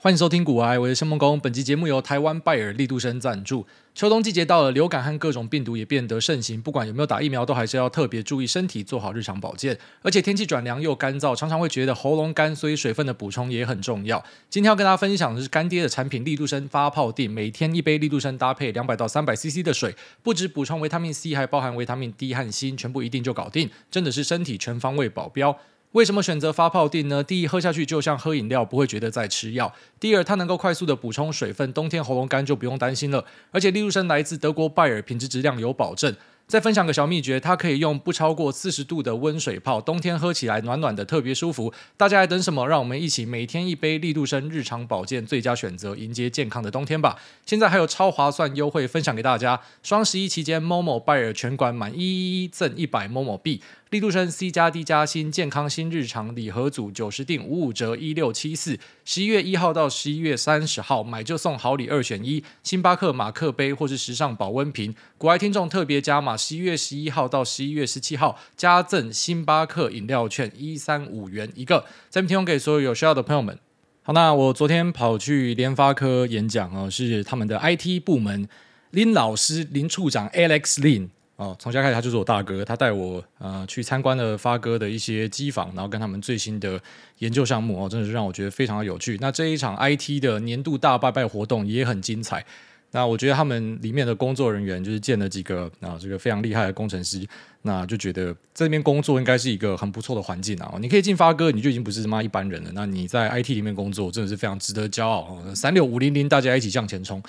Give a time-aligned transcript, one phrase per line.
[0.00, 1.40] 欢迎收听古癌，我是申孟恭。
[1.40, 3.66] 本期节目由台湾拜耳力度生赞助。
[3.96, 9.76] 秋冬季节到了，流感和各种病毒也变得盛行，不管有没有打疫苗，都还是要特别注意身体，做好日常保健。
[10.02, 14.24] 而且天气转凉又干燥，常常会觉得喉咙干，所以水分的补充也很重要。
[14.48, 25.58] 今天要跟大家分享的是干爹的产品力度生发泡錠，每天一杯力度生搭配两百到三百 CC 的水，不止补充维他命 C，还包含维他命 D 和锌，全部一定就搞定，真的是身体全方位保镖。
[25.98, 27.24] 为什么选择发泡錠呢？
[27.24, 29.66] 第一，喝下去就像喝饮料，不会觉得在吃药；
[29.98, 33.24] 第二，它能够快速的补充水分，冬天喉咙干就不用担心了。
[33.50, 36.14] 而且力度生来自德国拜耳，品质质量有保证。
[36.46, 41.74] 再分享个小秘诀，它可以用不超过四十度的温水泡，冬天喝起来暖暖的，特别舒服。
[41.96, 42.66] 大家还等什么？
[42.66, 47.18] 让我们一起每天一杯力度生日常保健最佳选择，迎接健康的冬天吧！
[47.44, 53.60] 现在还有超划算优惠分享给大家，双十一期间，Momo 拜尔全馆满一一一赠一百 Momo 币。
[53.90, 64.94] 力度生 C 加 D 加新健康新日常礼盒组九十定五五折一六七四，十一月一号到十一月三十号买就送好礼二选一，星巴克马克杯或是时尚保温瓶。
[65.16, 73.58] 国外听众特别加码，十一月十一号到十一月十七号加赠星巴克饮料券一三五元一个，这边提供给所有有需要的朋友们。
[74.02, 78.46] 好，那我昨天跑去联发科演讲哦，是他们的 IT 部门
[78.90, 81.08] 林老师林处长 Alex Lin。
[81.38, 86.80] 哦，从现在开始他就是我大哥，他带我呃去参观了发哥的一些机房，然后跟他们最新的
[87.18, 89.16] 研究项目哦，真的是让我觉得非常的有趣。
[89.20, 92.44] 那这一场 IT 的年度大拜拜活动也很精彩。
[92.90, 97.24] 那我觉得他们里面的工作人员就是见了几个啊，这个非常厉害的工程师，
[97.62, 100.74] 那就觉得这边工作应该是一个很不错的环境啊。
[100.80, 102.70] 你可以进发哥，你就已经不是什么一般人了。
[102.74, 105.38] 那你在 IT 里面工作，真的是非常值得骄傲。
[105.54, 107.22] 三六五零零，大家一起向前冲。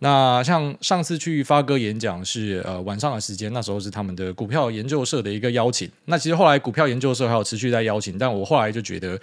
[0.00, 5.90] 那像上次去发哥演讲是呃晚上的时间，那时候是他们的股票研究社的一个邀请。
[6.04, 9.18] 那其实后来股票研究社还有持续在邀请，但我后来就觉得。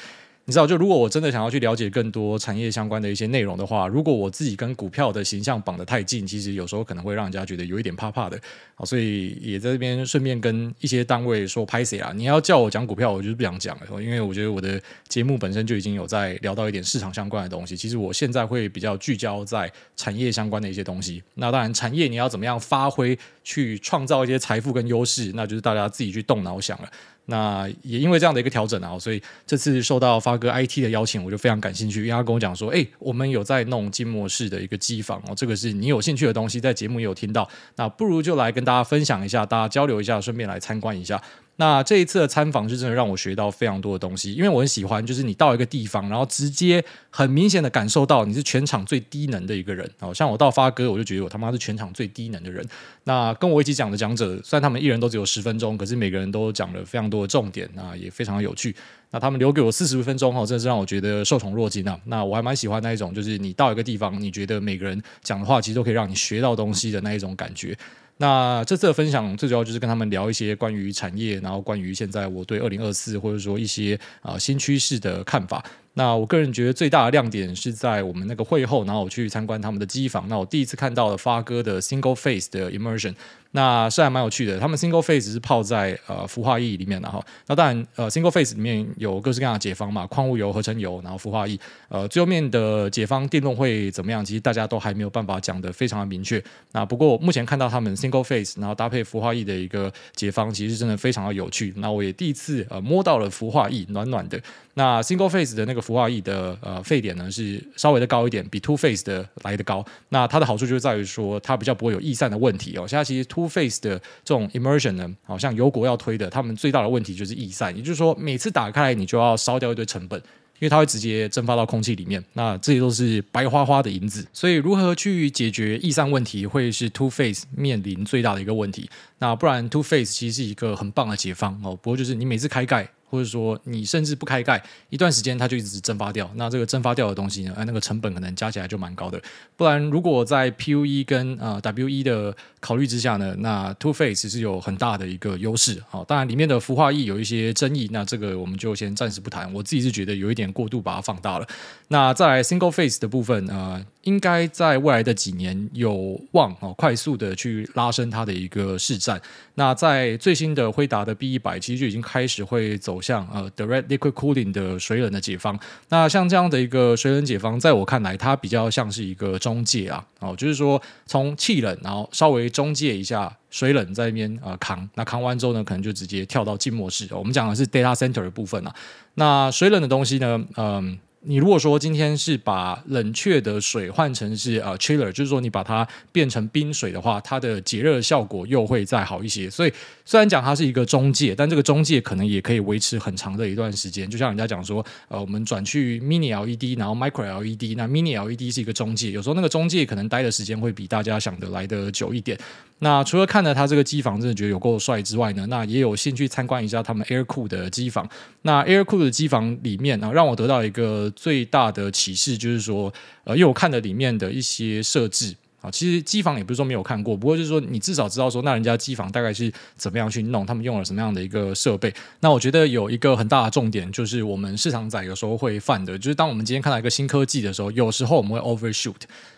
[0.47, 8.39] 你知道，就如果我真的想要去了解更多产业相关的一些内容的话，如果我自己跟股票的形象绑得太近，其实有时候可能会让人家觉得有一点怕怕的。
[8.75, 17.75] 好，所以也在这边顺便跟一些单位说拍谢啊，你要叫我讲股票，我就是不想讲了，因为我觉得我的节目本身就已经有在聊到一点市场相关的东西。
[17.75, 21.23] 其实我现在会比较聚焦在产业相关的一些东西。
[21.33, 26.89] 那当然，产业你要怎么样发挥去创造一些财富跟优势，那就是大家自己去动脑想了。
[27.27, 32.01] 那也因为这样的一个调整啊，所以这次受到发哥 IT 的邀请，我就非常感兴趣。
[32.01, 37.49] 因为他跟我讲说，哎，我们有在弄静默式的一个机房哦，这个是你有兴趣的东西，在节目也有听到。
[37.77, 41.21] 那不如就来跟大家分享一下，大家交流一下，顺便来参观一下。
[41.57, 49.89] 那这一次的参访是真的让我学到非常多的东西，因为我很喜欢，就是你到一个地方，然后直接很明显的感受到你是全场最低能的一个人。
[49.99, 52.65] 好像我到发哥，我就觉得我他妈是全场最低能的人。
[53.05, 58.75] 那跟我一起讲的讲者，虽然他们一人都只有十分钟，可是每个人都讲了非常多的重点，那也非常有趣。
[59.11, 61.97] 那他们留给我四十分钟，哈，真的是让我觉得受宠若惊啊。
[62.05, 67.77] 那我还蛮喜欢那一种，就是你到一个地方，你觉得每个人讲的话其实都可以让你学到东西的那一种感觉。
[68.17, 75.63] 那这次的分享最主要就是跟他们聊一些关于产业，然后关于现在我对二零二四或者说一些啊、新趋势的看法。
[75.95, 80.27] 那我个人觉得最大的亮点是在我们那个会后，然后我去参观他们的机房。
[80.29, 83.15] 那我第一次看到了发哥的 Single Phase 的 Immersion，
[83.51, 84.59] 那是还蛮有趣的。
[84.59, 87.25] 他们 Single Phase 是泡在呃氟化液里面的哈。
[87.47, 91.57] 那当然呃 Single Phase 里面有各式各样的解方嘛，矿物油、合成油，然后氟化液。
[91.87, 94.23] 呃，最后面的解方电动会怎么样？
[94.23, 96.43] 其实大家都还没有办法讲得非常的明确。
[96.73, 101.73] 那不过目前看到他们 Single Phase，然后搭配氟化液的一个解方，其实真的非常的有趣。
[101.77, 104.37] 那我也第一次呃摸到了氟化液，暖暖的。
[104.77, 109.85] 那 Single Phase 的那个氟化液的呃沸点呢，是稍微的高一点，比 Two Phase 的来的高。
[110.09, 112.87] 那它的好处就在于说，它比较不会有易散的问题哦。
[112.87, 122.23] 现在其实 Two Phase 的这种 Immersion 呢，好像油国要推的，他们最大的问题就是易散，也就是说每次打开来你就要烧掉一堆成本，因为它会直接蒸发到空气里面。
[122.33, 124.25] 那这些都是白花花的银子。
[124.33, 128.89] 所以如何去解决易散问题，会是 Two Phase 面临最大的一个问题。
[129.19, 131.75] 那不然 Two Phase 其实是一个很棒的解方哦。
[131.75, 132.89] 不过就是你每次开盖。
[133.09, 136.29] 或者说你甚至不开盖一段时间，它就一直蒸发掉。
[136.35, 139.21] 那这个蒸发掉的东西呢，那个成本可能加起来就蛮高的。
[139.55, 145.81] 不然，如果在 PUE 跟呃 WE 的考虑之下呢，那 Two Phase 是有很大的一个优势。
[145.89, 149.51] 好，当然里面的氟化液有一些争议，那这个我们就先暂时不谈。
[149.53, 151.47] 我自己是觉得有一点过度把它放大了。
[151.89, 159.21] 那再来 Single Phase 的部分，呃，应该在未来的几年有望哦快速的去拉升它的一个市占。
[159.55, 165.57] 那在最新的辉达的 B 一百，其实就已经开始会走向呃 Direct Liquid Cooling 的水冷的解方。
[165.89, 177.07] 那像这样的一个水冷解方，在我看来，它比较像是一个中介啊，哦，就是说从气冷，然后稍微中介一下水冷在那边呃扛，那扛完之后呢，可能就直接跳到静默式。
[177.11, 178.73] 我们讲的是 Data Center 的部分啊。
[179.15, 189.49] 那水冷的东西呢，嗯、你如果说今天是把冷却的水换成是呃 chiller，就是说你把它变成冰水的话，它的解热效果又会再好一些。
[189.49, 189.73] 所以
[190.05, 194.07] 虽然讲它是一个中介，但这个中介可能也可以维持很长的一段时间。
[194.07, 202.37] 就像人家讲说，呃，我们转去 mini LED，然后 micro LED，那 mini LED 是一个中介，有时候那个中介可能待的时间会比大家想的来得久一点。
[202.79, 208.07] 那除了看了他这个机房真的觉得有够帅之外呢，那也有兴趣参观一下他们 Air Cool 的机房。
[208.41, 211.11] 那 Air Cool 的机房里面啊，让我得到一个。
[211.15, 212.93] 最大的启示就是说，
[213.23, 215.35] 呃，因为我看了里面的一些设置
[215.65, 221.93] 啊，其实机房也不是说没有看过，不过就是说你至少知道说，那人家机房大概是怎么样去弄，他们用了什么样的一个设备。
[222.19, 228.95] 那我觉得有一个很大的重点，就是我们市场仔有时候会犯的，就是当我们今天看到一个新科技的时候，有时候我们会 overshoot。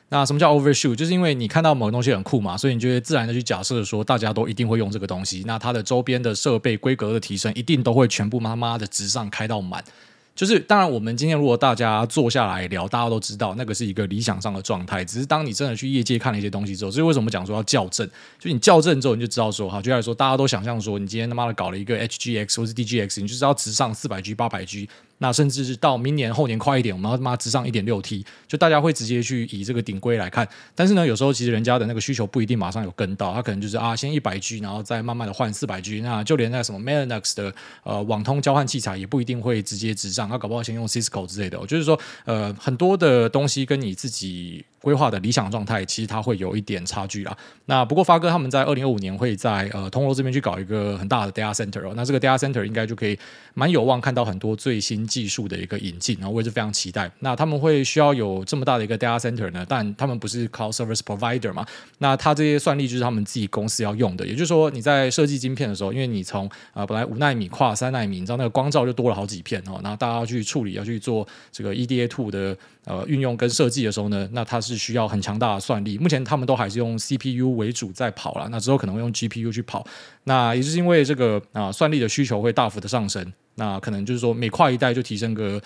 [0.10, 0.96] 那什么叫 overshoot？
[0.96, 9.84] 就是因为你看到某个东西很酷嘛，所以你就会自然的去假设说，大家都一定会用这个东西，那它的周边的设备规格的提升，一定都会全部妈妈的直上开到满。
[10.38, 15.04] 就是，当然，我们今天如果大家坐下来聊，大家都知道那个是一个理想上的状态。
[15.04, 18.08] 只是当你真的去业界看了一些东西之后，所以为什么讲说要校正？
[18.38, 24.88] 就你校正之后，你就知道说，哈，就来说，大家都想象说，你今天他妈的搞了一个 HGX 或是 DGX，你就知道直上四百 G、八百 G。
[25.20, 30.48] 那甚至是到明年后年快一点，我们要他妈直上一点六 T，就大家会直接去以这个顶规来看。
[30.76, 36.02] 但是呢，有时候其实人家的那个需求不一定马上有跟到，他可能就是啊，先一百 G，然后再慢慢的换四百 G。
[36.02, 37.54] 那就连那什么 Mellanox 的
[37.84, 41.58] 呃网通交换器材也不一定会直接直上，他搞不好先用 Cisco 之类的。
[41.66, 47.38] 就是说呃很多的东西跟你自己规划的理想状态，其实它会有一点差距啦。
[47.66, 53.20] 那不过发哥他们在二零二五年会在呃通州这边去搞一个很大的 data center 哦，那这个 data center 应该就可以
[53.54, 57.12] 蛮有望看到很多最新技术的一个引进，然后我也是非常期待。
[57.20, 59.66] 那他们会需要有这么大的一个 data center 呢？
[59.68, 61.66] 但他们不是 cloud service provider 嘛？
[61.98, 64.26] 那他这些算力就是他们自己公司要用的。
[64.26, 69.82] 也就是说，你在设计晶片的时候，因为你从啊、本来五纳米跨三纳米，你知道那个光照就多了好几片哦。
[69.84, 72.56] 然后大家去处理，要去做这个 EDA two 的
[72.86, 75.98] 呃运用跟设计的时候呢，那它是需要很强大的算力。
[75.98, 79.86] 目前他们都还是用 CPU 为主在跑了，那之后可能会用 GPU 去跑。
[80.26, 83.34] 那也是因为这个啊、算力的需求会大幅的上升。
[83.56, 85.60] 那可能就是说，每跨一代就提升个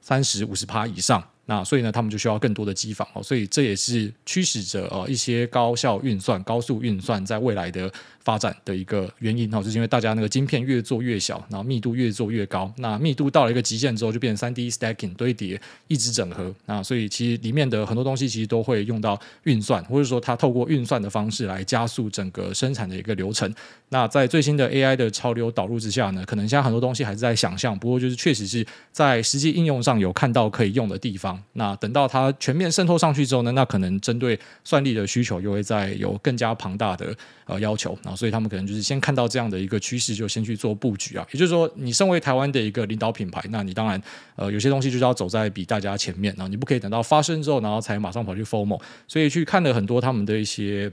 [0.00, 1.22] 三十五十趴以上。
[1.46, 3.22] 那所以呢，他们就需要更多的机房哦。
[3.22, 7.90] 所以这也是驱使着呃一些高效运算、高速运算在未来的
[8.28, 12.70] 发展的一个原因哦，就是因为大家那个晶片越做越小，然后密度越做越高。
[12.76, 16.54] 那密度到了一个极限之后，就变成三 D stacking 堆叠、一直整合。
[16.66, 23.50] 那所以其实里面的很多东西其实都会用到运算，或者说它透过运算的方式来加速整个生产的一个流程。
[23.88, 31.42] 那在最新的 AI 的潮流导入之下呢，可能现在很多东西还是在想象，不过就是确实是在实际应用上有看到可以用的地方。
[31.54, 37.16] 那等到它全面渗透上去之后呢，那可能针对算力的需求又会再有更加庞大的
[37.46, 37.98] 呃要求。
[38.18, 41.24] 所以他们可能就是先看到这样的一个趋势，就先去做布局啊。
[41.32, 44.02] 也就是说，你身为台湾的一个领导品牌，那你当然
[44.34, 48.80] 呃有些东西就是要走在比大家前面，然后你不可以等到发生之后，然后才马上跑去 FOMO。
[49.06, 50.90] 所以去看了很多他们的一些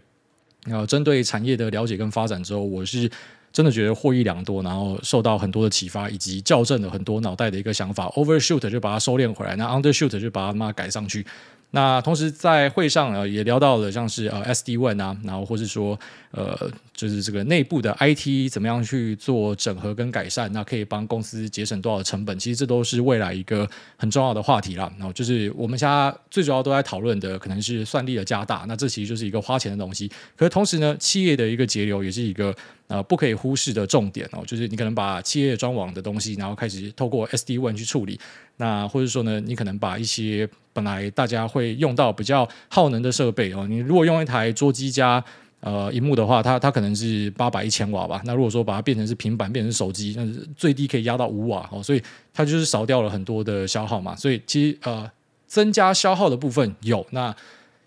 [0.66, 3.10] 呃针对产业的了解跟发展之后，我是
[3.52, 8.08] 真的觉得获益良多，然后受到很多的启发，以及校正了很多脑袋的一个想法。
[8.10, 11.26] Overshoot 就把它收敛回来，那 Undershoot 就把它妈改上去。
[11.72, 16.00] 那同时在会上呃也聊到了像是呃 SD One 啊，然后或是说
[16.36, 22.38] 呃就是这个内部的 IT 怎么样去做整合跟改善，那可以帮公司节省多少成本？
[22.38, 23.68] 其实这都是未来一个
[23.98, 24.92] 很重要的话题啦。
[24.98, 30.10] 然后就是我们现在最主要都在讨论的可能是算力的加大，那这其实就是一个花钱的东西。
[30.36, 32.54] 可是同时呢，企业的一个节流也是一个
[32.88, 34.44] 呃不可以忽视的重点哦。
[34.46, 38.20] 就是你可能把企业专网的东西，然后开始透过 SD-WAN 去处理，
[38.58, 45.24] 那或者说呢，你可能把一些本来大家会用到比较耗能的设备哦，你如果用一台桌机加
[45.66, 48.22] 呃萤幕的话，它它可能是八百一千瓦吧。
[48.24, 50.24] 那如果说把它变成是平板，变成手机，那
[50.56, 54.16] 最低可以压到五瓦哦，所以它就是少掉了很多的消耗嘛。
[54.16, 55.12] 所以其实呃
[55.48, 57.36] 增加消耗的部分有，那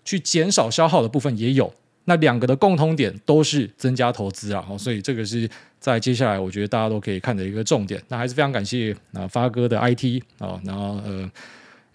[0.03, 1.73] 去减少消耗的部分也有。
[2.03, 8.01] 那两个的共通点都是增加投资啊，所以这个是在接下来我觉得大家都可以看的一个重点。
[8.09, 11.31] 那还是非常感谢啊发哥的 IT 啊，然后呃。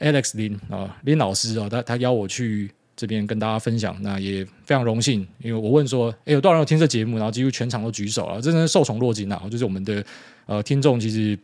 [0.01, 7.17] Alex 林啊，林老师啊，他他邀我去这边跟大家分享，那也非常荣幸，因为我问说，诶，有多少人有听这节目？
[7.17, 9.43] 然后几乎全场都举手了，真的是受宠若惊啊！
[9.51, 10.05] 就是我们的
[10.47, 11.39] 呃听众其实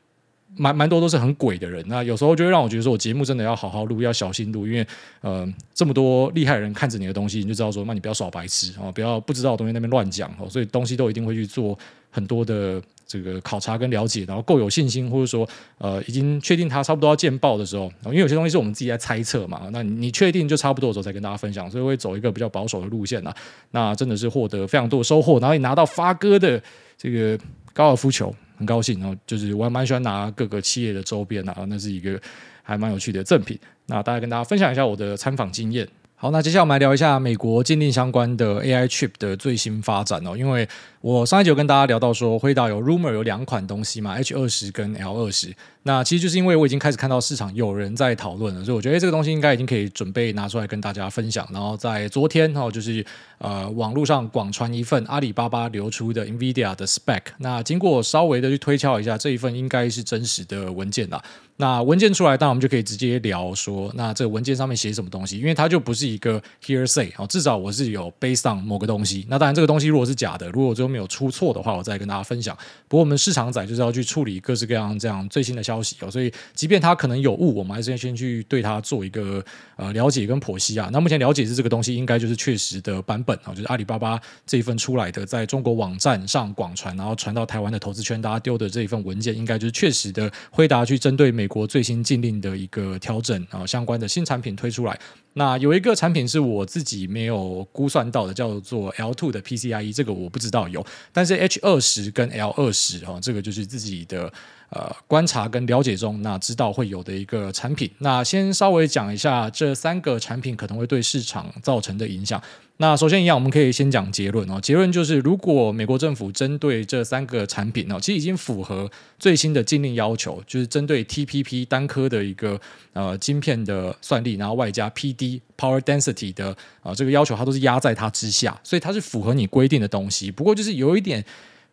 [0.56, 4.86] 蛮蛮多都是很鬼的人，那有时候就会让我觉得说我节目真的要好好录，要小心录，因为
[5.20, 11.78] 呃这么多厉害人看着你的东西，你就知道说，那你不要耍白痴啊，不要不知道的东西那边乱讲哦，所以东西都一定会去做
[12.10, 12.82] 很多的。
[13.10, 15.44] 这个考察跟了解，然后够有信心，或者说
[15.78, 23.34] 呃已经确定它差不多要见报的时候，因为有些东西是我们自己在猜测嘛，那你确定就差不多的时候再跟大家分享，所以会走一个比较保守的路线呐。
[23.72, 26.62] 那真的是获得非常多的收获，然后也拿到发哥的
[26.96, 27.36] 这个
[27.72, 29.00] 高尔夫球，很高兴。
[29.00, 32.20] 然后就是我还蛮喜欢拿各个企业的周边啊，那是一个
[32.62, 33.58] 还蛮有趣的赠品。
[33.86, 35.88] 那大家跟大家分享一下我的参访经验。
[36.14, 40.36] 好，那接下来我们来聊一下美国鉴定相关的 AI chip 的最新发展哦。
[40.36, 40.68] 因为
[41.00, 45.50] 我上一集有跟大家聊到说，辉达有 rumor 有两款东西嘛，H 二十跟 L 二十。
[45.84, 51.48] 那其实就是因为我已经开始看到市场有人在讨论了，所以我觉得这个东西应该已经可以准备拿出来跟大家分享。
[51.50, 53.02] 然后在昨天哦，就是
[53.38, 57.22] 呃网络上广传一份阿里巴巴流出的 NVIDIA 的 spec。
[57.38, 61.22] 那经过稍微的去推敲一下，这一份应该是真实的文件啦。
[61.56, 65.38] 那文件出来，当然我们就可以直接聊说，那这个文件上面写什么东西？
[65.38, 69.26] 因为它就不是一个 hearsay 哦，至少我是有 based on 某个东西。
[69.30, 72.56] 那当然这个东西如果是假的，如果最后没有出错的话，我再跟大家分享。
[72.88, 79.44] 不过我们市场仔就是要去处理各式各样这样最新的消息哦，所以即便它可能有误，我们还是先去对它做一个
[79.76, 80.90] 呃了解跟剖析啊。
[80.92, 94.98] 那目前了解是这个东西应该就是确实的版本啊，就是阿里巴巴这一份出来的，在中国网站上广传，然后传到台湾的投资圈，大家丢的这一份文件，应该就是确实的辉达去针对美国最新禁令的一个调整啊，相关的新产品推出来。
[95.34, 104.32] 那有一个产品是我自己没有估算到的，叫做 L two 的 PCIe，这个我不知道有，但是 H 二十跟 L 二十哈，这个就是自己的
[104.70, 107.90] 呃观察跟了解中，那知道会有的一个产品。
[107.98, 112.40] 那先稍微讲一下这三个产品可能会对市场造成的影响。
[112.78, 114.58] 那首先一样，我们可以先讲结论哦。
[114.58, 122.58] 结论就是，如果美国政府针对这三个产品哦，其实已经符合最新的禁令要求，就是针对 TPP 单颗的一个
[122.94, 130.30] 呃晶片的算力，然后外加 PD Power Density 的啊、这个要求，它都是压在它之下，所以它是符合你规定的东西。
[130.30, 131.22] 不过就是有一点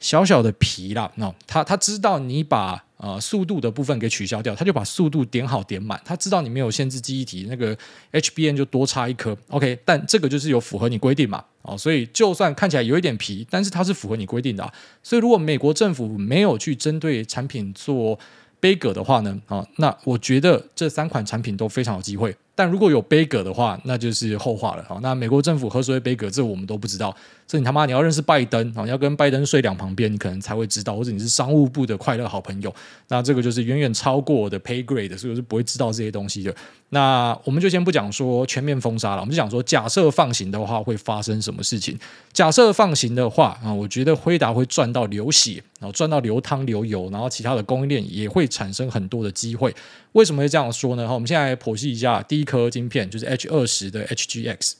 [0.01, 2.84] 小小的皮啦，那他他知道你把。
[2.98, 6.01] 啊，速度的部分给取消掉，他就把速度点好点满。
[6.04, 7.77] 他知道你没有限制记忆体，那个
[8.12, 9.77] H B N 就多插一颗，OK。
[9.86, 14.74] 但这个就是有符合你规定嘛，啊，所以就算看起来有一点皮，但是它是符合你规定的啊。
[15.04, 18.18] 所以如果美国政府没有去针对产品做
[18.60, 22.36] 杯葛的话呢，啊，那我觉得这三款产品都非常有机会。
[22.58, 24.84] 但如果有杯葛的话，那就是后话了。
[24.90, 27.16] 好，那美国政府何时会杯葛，这我们都不知道。
[27.46, 30.96] 这你他妈你要认识拜登啊，你要跟拜登睡两旁边，你可能才会知道。
[30.96, 32.74] 或者你是商务部的快乐好朋友，
[33.10, 36.54] 那这个就是远远超过我的 pay grade，所以我是不会知道这些东西的。
[36.90, 41.96] 那我们就先不讲说全面封杀了，我们就讲说假设放行的话会发生什么事情。
[42.34, 49.74] 假设放行的话啊，我觉得辉达会赚到流血，然后赚到流汤流油，然后其他的供应链也会产生很多的机会。
[50.18, 51.08] 为什么会这样说呢？
[51.08, 54.74] 好，我们现在剖析一下第一颗晶片，就是 H 二十的 HGX。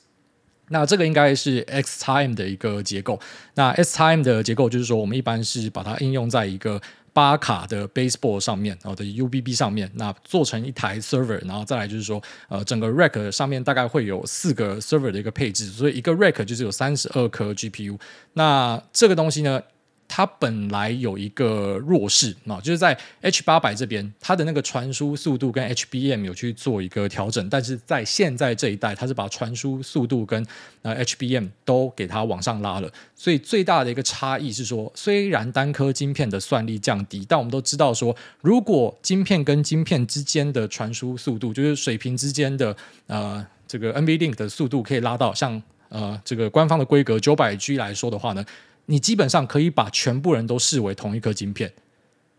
[0.70, 3.20] 那这个应该是 X-Time 的一个结构。
[3.54, 17.96] 那 X-Time 的结构就是说，我们一般是把它应用在一个八卡的 Baseball 上面，然后的 UBB 上面，那做成一台 server，然后再来就是说，呃，整个 rack 上面大概会有四个 server 的一个配置，所以一个 rack 就是有三十二颗 GPU。
[18.32, 19.62] 那这个东西呢，
[20.08, 30.44] 它本来有一个弱势啊，就是在 H 八百这边，它的那个传输速度跟 HBM 有去做一个调整，但是在现在这一代，它是把传输速度跟
[30.82, 42.74] 呃 HBM 都给它往上拉了，所以最大的一个差异是说，虽然单颗晶片的算力降低，但我们都知道说，如果晶片跟晶片之间的传输速度，就是水平之间的
[43.06, 48.42] 呃这个 NVLink 的速度可以拉到像呃这个官方的规格九百 G 来说的话呢。
[48.90, 51.72] 你基本上可以把全部人都视为同一颗晶片，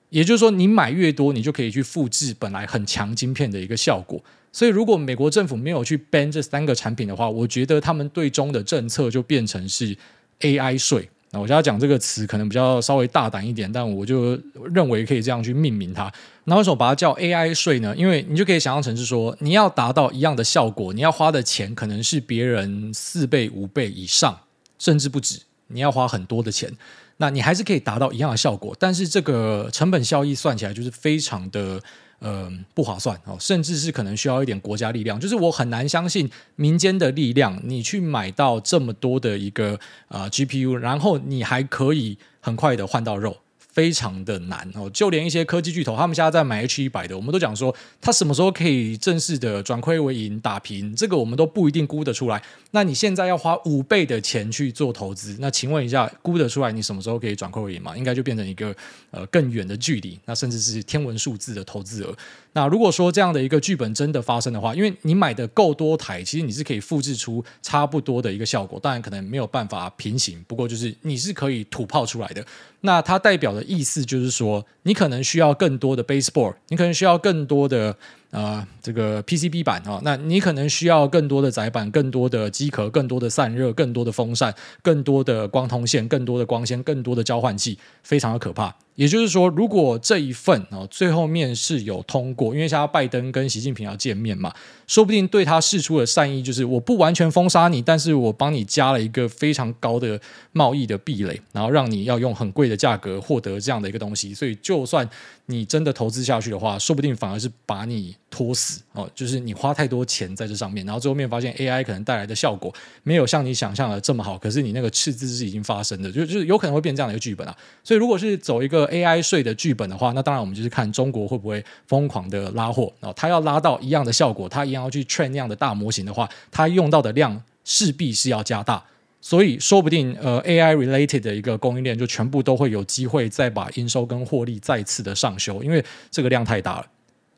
[0.09, 4.19] 也就是说，你买越多，你就可以去复制本来很强晶片的一个效果。
[4.51, 9.95] 所以，如果美国政府没有去 ban 这三个产品的话，我觉得他们最终的政策就变成是
[10.39, 11.07] AI 税。
[11.29, 14.35] 那我现在讲这个词可能比较稍微大胆一点，但我就
[14.73, 16.11] 认为可以这样去命名它。
[16.45, 17.95] 那为什么把它叫 AI 税呢？
[17.95, 24.39] 因为你就可以想象成是说，你要达到一样的效果，你要花的钱可能是别人四倍、五倍以上，
[24.79, 25.41] 甚至不止。
[25.69, 26.71] 你要花很多的钱，
[27.17, 31.81] 那你还是可以达到一样的效果，但是这个成本效益算起来就是非常的
[32.19, 39.73] 呃不划算哦，甚至是可能需要一点国家力量，就是我很难相信民间的力量，你去买到这么多的一个
[40.07, 43.37] 啊、呃、GPU，然后你还可以很快的换到肉。
[43.79, 52.43] 非常的难哦，就连一些科技巨头，他们现在在买 H 一百的，我们都讲说，它什么时候可以正式的转亏为盈打平，这个我们都不一定估得出来。
[52.71, 57.95] 那你现在要花五倍的钱去做投资，那请问一下，估得出来你什么时候可以转亏为盈吗？
[57.95, 58.75] 应该就变成一个
[59.11, 62.13] 呃更远的距离，那甚至是天文数字的投资额。
[62.53, 72.43] 那如果说这样的一个剧本真的发生的话，因为你买的够多台，其实你是可以复制出差不多的一个效果，当然可能没有办法平行，不过就是你是可以吐泡出来的。
[72.81, 77.95] 那它代表的意思就是说，你可能需要更多的 baseball，你可能需要更多的
[78.31, 88.75] 啊这个 PCB 板啊，那你可能需要更多的载板、更多的机壳、更多的散热、更多的风扇、更多的光通线、更多的光纤、更多的交换器，非常的可怕。
[88.95, 94.53] 也就是说，如果这一份哦最后面是有通过，因为现在拜登跟习近平要见面嘛，
[94.89, 100.19] 说不定对他释出的善意就是我不完全封杀你，但是我帮你加了一个非常高的
[100.51, 104.33] 贸易的壁垒，然后让你要用很贵的价格获得这样的一个东西。
[104.33, 105.07] 所以，就算
[105.45, 117.55] 你真的投资下去的话，说不定反而是把你拖死哦，就是你花太多钱在这上面，然后最后面发现 AI 可能带来的效果没有像你想象的这么好，可是你那个赤字是已经发生的，就就是有可能会变这样的一个剧本啊。
[117.83, 128.81] 所以，如果是走一个 AI 税的剧本的话，那当然我们就是看中国会不会疯狂的拉货，哦他要拉到一样的效果，他一样然后去 train 那样的大模型的话，它用到的量势必是要加大，
[129.19, 136.85] 所以说不定呃 AI related 的一个供应链就全部都会有机会再把营收跟获利再次的上修，因为这个量太大了。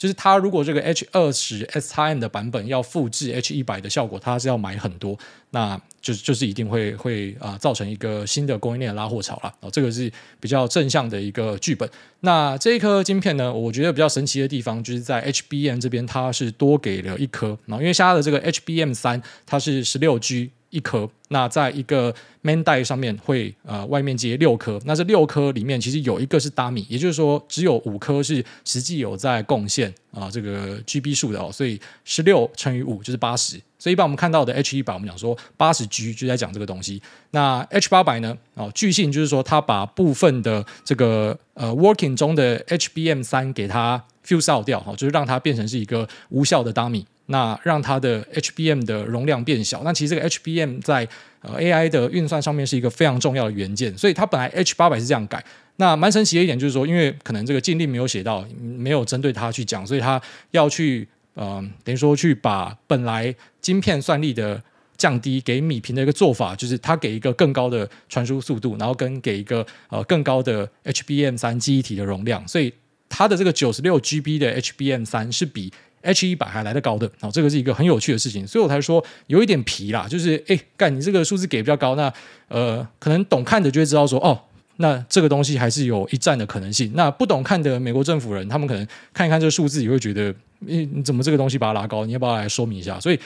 [0.01, 5.15] 就是它如果这个 H 二十 SXM 的版本要复制 H 一百的效果，它是要买很多，
[5.51, 9.53] 那就就是一定会会啊、造成一个新的供应链拉货潮了。
[9.59, 11.87] 哦，这个是比较正向的一个剧本。
[12.21, 20.49] 那这一颗晶片呢，我觉得比较神奇的地方就是在 HBM 这边，它是多给了一颗，然后因为现在的这个 HBM 三它是十六 G。
[20.71, 22.13] 一颗，那在一个
[22.43, 37.01] main 带上面会呃外面接六颗，那这六颗里面其实有一个是 dummy，也就是说只有五颗是实际有在贡献啊、呃、这个 GB 数的哦，所以十六乘以五就是八十，所以一般我们看到的 H 一百我们讲说八十 G 就在讲这个东西，
[37.31, 47.05] 那 H 八百呢哦，据信就是说它把部分的这个呃 working 中的 HBM 三给它 fuse out 掉哈，就是让它变成是一个无效的 dummy。
[47.31, 51.07] 那让它的 HBM 的容量变小，那其实这个 HBM 在
[51.41, 55.43] 呃 AI 的运算上面是一个非常重要的元件，所以它本来 H 八百是这样改。
[55.77, 60.21] 那蛮神奇的一点就是说，因为可能这个禁令没有写到，没有针对它去讲，所以它
[60.51, 64.61] 要去呃等于说去把本来晶片算力的
[64.97, 72.71] 降低给米平的一个做法，就是它给一个更高的传输速度，然后跟给一个呃更高的 HBM 三记忆体的容量，所以
[73.09, 82.11] 它的这个九十六 GB 的 HBM 三是比 H 一百还来得高的，哦，这个是一个很有趣的事情，所以我才说有一点皮啦，就是哎，干你这个数字给比较高，那
[82.47, 84.39] 呃，可能懂看的就会知道说，哦，
[84.77, 86.91] 那这个东西还是有一战的可能性。
[86.95, 92.05] 那不懂看的美国政府人，他们可能看一看这个数字，也会觉得，你你怎么这个东西把它拉高？
[92.05, 92.99] 你要不要来说明一下？
[92.99, 93.19] 所以，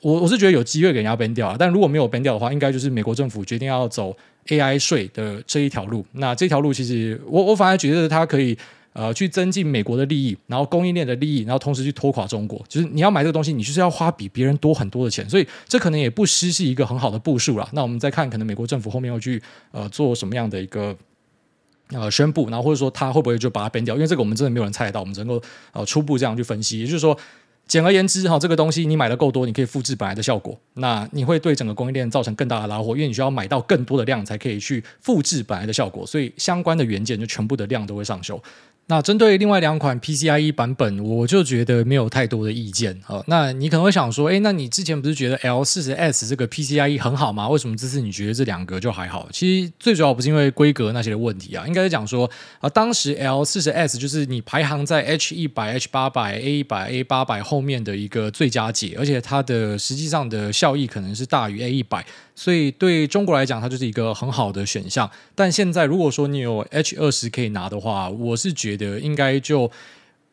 [0.00, 6.04] 我我是觉得有机会给人家 ban 掉，但如果没有 ban 掉的话，应该就是美国政府决定要走 AI 税的这一条路。
[6.12, 8.56] 那这条路其实我我反而觉得它可以。
[8.94, 12.62] 呃，去增进美国的利益，然后供应链的利益，然后同时去拖垮中国。
[12.68, 17.68] 就是你要买这个东西，你就是要花比别人多很多的钱，所以这可能也不失是一个很好的步数啦。
[17.72, 20.94] 那我们再看，可能美国政府后面会去呃做什么样的一个
[21.88, 23.94] 呃宣布，然后或者说他会不会就把它编掉？
[23.94, 26.80] 因为这个我们真的没有人猜得到，我们只能够呃初步这样去分析。
[26.80, 27.16] 也就是说，
[27.66, 38.42] 简而言之哈，这个东西你买的够多，你可以复制本来的效果，那你会对整个供应链造成更大的拉货，因为你需要买到更多的量才可以去复制本来的效果，所以相关的元件就全部的量都会上修。
[38.86, 43.00] 那针对另外两款 PCIe 版本，我就觉得没有太多的意见。
[43.04, 47.48] 好，那你可能会想说，诶，那你之前不是觉得 L40S 这个 PCIe 很好吗？
[47.48, 49.28] 为什么这次你觉得这两个就还好？
[49.32, 62.02] 其实最主要不是因为规格那些的问题啊，应该是讲说啊，当时 L40S 就是你排行在 H100、H800、A100、A800 后面的一个最佳解，而且它的实际上的效益可能是大于 A100。
[62.34, 65.10] 所以对中国来讲，它就是一个很好的选项。
[65.34, 69.70] 但现在如果说你有 H 二十可以拿的话，我是觉得应该就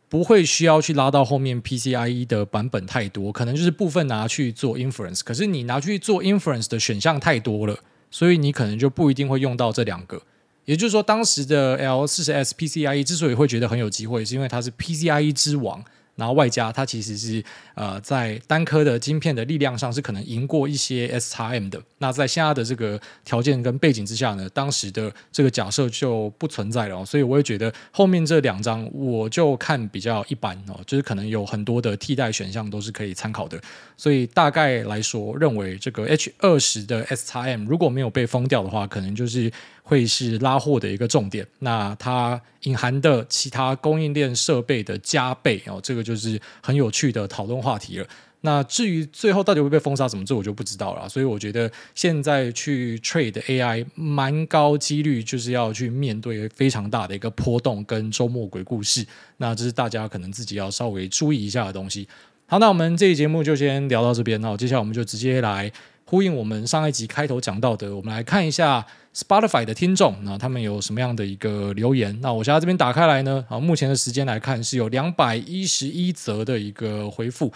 [0.08, 5.20] 不会需要去拉到后面 PCIe 的版本太多，可能就是部分拿去做 inference。
[5.22, 7.78] 可是你拿去做 inference 的选项太多了，
[8.10, 10.22] 所以你可能就不一定会用到这两个。
[10.64, 15.84] 也就是说，当时的 L 四十 S PCIe 之所以会觉得很有机会，是因为它是 PCIe 之王。
[16.20, 21.82] 然后外加它其实是呃在单颗的晶片的力量上是可能赢过一些 SXM 的。
[21.98, 27.04] 那在现在的这个条件跟背景之下呢，当时的这个假设就不存在了。
[27.04, 33.60] 所以我也觉得后面这两张我就看比较一般哦，就是可能有很多的替代选项都是可以参考的。
[33.98, 39.50] 所以大概来说，认为这个 H 二十的 SXM 如果没有被封掉的话，可能就是。
[39.90, 48.06] 会是拉货的一个重点，那它隐含的其他供应链设备的加倍哦，这个就是很有趣的讨论话题了。
[48.42, 51.10] 那至于最后到底会被封杀怎么，做我就不知道了。
[51.10, 59.04] 所以我觉得现在去 trade AI 蛮高几率就是要去面对非常大的一个波动跟周末鬼故事，
[59.38, 62.08] 那这是大家可能自己要稍微注意一下的东西。
[62.46, 65.72] 好，那我们这期节目就先聊到这边哦，接下来我们就直接来。
[66.06, 68.84] 呼应我们上一集开头讲到的，我们来看一下
[69.16, 72.18] Spotify 的听众，那他们有什么样的一个留言？
[72.22, 77.52] 那我现在这边打开来呢，啊，目前的时间来看是有两百一十一则的一个回复。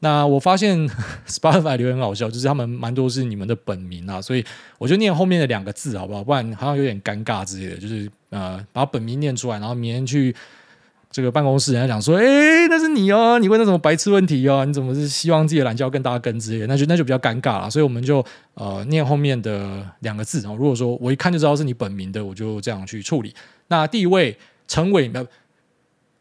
[0.00, 0.78] 那我发现
[1.26, 4.44] Spotify 留言很好笑，就是他们蛮多是你们的本名啊，所以
[4.78, 6.22] 我就念后面的两个字好不好？
[6.22, 10.32] 不然好像有点尴尬之类的，就是呃把本名念出来，然后明天去
[11.10, 20.40] 这个办公室，人家讲说，哎，那是你哦，你问那什么白痴问题哦，你怎么是希望自己的懒觉更大更之类的，那就那就比较尴尬了，所以我们就呃念后面的两个字。
[20.40, 23.34] 然后如果说我一看就知道是你本名的，我就这样去处理。
[23.68, 25.10] 那第一位陈伟。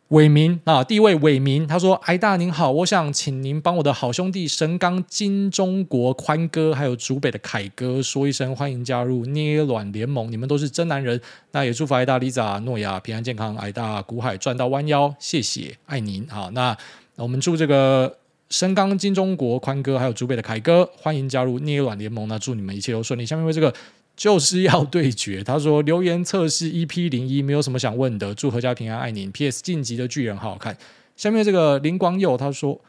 [0.09, 11.19] 伟民啊，第一位伟民，他说：“癌大您好，我想请您帮我的好兄弟神冈金中国宽哥，还有竹北的凯哥说一声欢迎加入捏卵联盟，你们都是真男人。
[11.51, 16.25] 那也祝福艾大、丽莎、诺亚平安健康，艾大古海赚到弯腰，谢谢，爱您。
[16.29, 16.77] 好，那
[17.17, 18.17] 我们祝这个
[18.49, 23.25] 神冈金中国宽哥，还有竹北的凯哥欢迎加入捏卵联盟，那祝你们一切都顺利。
[23.25, 23.73] 下面为这个。”
[24.17, 25.41] 就是要对决。
[25.43, 28.33] 他说留言测试 EP 零一，没有什么想问的。
[28.33, 29.31] 祝阖家平安，爱您。
[29.31, 30.75] PS 晋级的巨人好好看。
[31.15, 32.81] 下面这个林光佑他说，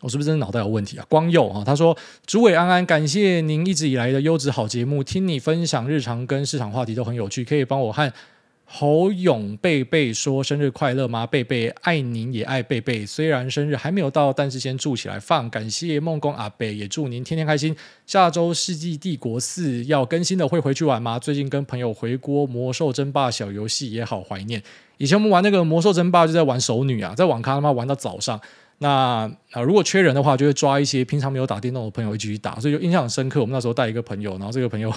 [0.00, 1.06] 我是不是真的脑袋有问题啊？
[1.08, 1.96] 光佑啊，他说
[2.26, 8.12] 主委安安，感谢您一直以来的优质好节目，听你分享日常跟市场话题都很有趣，可以帮我和。
[8.74, 11.26] 侯勇贝贝说：“生日快乐吗？
[11.26, 13.04] 贝贝爱您也爱贝贝。
[13.04, 15.48] 虽然生日还没有到，但是先祝起来放。
[15.50, 17.76] 感谢梦工阿贝，也祝您天天开心。
[18.06, 21.18] 下周《世纪帝国四》要更新的，会回去玩吗？
[21.18, 24.62] 最近跟朋友回锅《魔兽争霸》小游戏，也好怀念。
[24.96, 28.40] 以前我们玩那个《魔兽争霸》，就在玩熟女啊，在网咖他妈玩到早上。”
[28.82, 33.40] 那啊，如果缺人的话，就会抓一些平常没有打电动的朋友一起去打，所以就印象很深刻。
[33.40, 34.92] 我们那时候带一个朋友，然后这个朋友，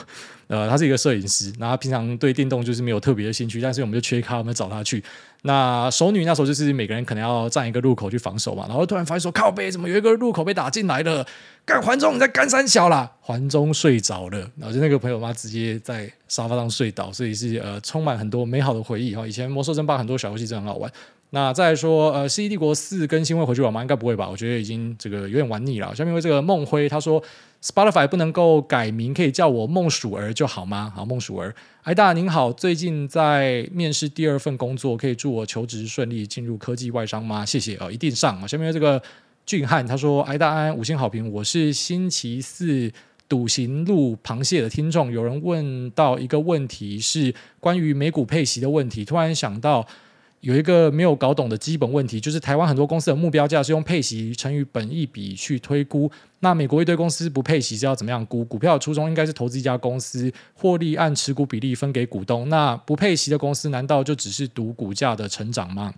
[0.47, 5.03] 呃，他是一个摄影师，然后平常对电动就是没有特别的兴趣，但是我们就缺咖，我们找他去。
[5.43, 11.23] 那熟女那时候就是每个人可能要站一个路口去防守嘛，然后突然发现说靠北，怎么有一个路口被打进来了？
[11.63, 13.11] 干环中你在干三小啦？
[13.21, 19.27] 环中睡着了，然后就那个朋友嘛，直接在沙发上睡倒，所以是呃充满很多美好的回忆哈。
[19.27, 20.91] 以前魔兽争霸很多小游戏真的很好玩。
[21.35, 23.81] 那再说，呃，《世纪帝国四》更新会回去玩吗？
[23.81, 24.29] 应该不会吧？
[24.29, 25.93] 我觉得已经这个有点玩腻了。
[25.93, 27.21] 下面为这个梦辉他说
[27.61, 30.89] ，Spotify 不能够改名，可以叫我梦鼠儿就好吗？
[30.95, 37.45] 好，梦鼠儿，癌大您好，最近在面试第二份工作，可以祝我求职顺利，进入科技外商吗？
[37.45, 38.47] 谢谢、哦，一定上啊。
[38.47, 39.03] 下面为这个
[39.45, 42.89] 俊汉他说，癌大安五星好评，我是星期四
[43.27, 49.85] 笃行路螃蟹的听众，有人问到一个问题是关于美股配息的问题，突然想到。
[50.41, 56.11] 有一个没有搞懂的基本问题，就是台湾很多公司的目标价是用配息乘以本益比去推估。
[56.41, 58.45] 那美国一堆公司不配息是要怎么样估？
[58.45, 62.47] 股票的初衷应该是投资一家公司，获利按持股比例分给股东。
[62.49, 65.91] 那不配息的公司难道就只是赌股价的成长吗？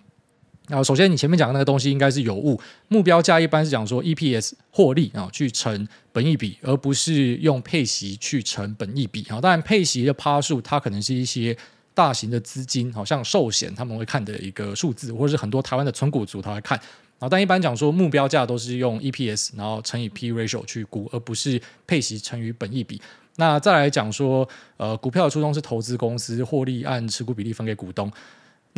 [0.70, 2.58] 啊，首先你前面讲的那个东西应该是有误。
[2.88, 9.42] 目标价一般是讲说 EPS 获利啊去乘本益比，而不是用配息去乘本益比啊。
[9.42, 11.54] 当然配息的趴数它可能是一些。
[11.98, 16.78] 大型的资金，好像寿险他们会看的一个数字，或者是很多台湾的存股族他会看。
[17.18, 23.02] 然后，但一般讲说目标价都是用 EPS，然后乘以 P ratio 去估，而不是配息乘以本益比。
[23.34, 28.08] 那再来讲说，呃，股票的初衷是投资公司，获利按持股比例分给股东。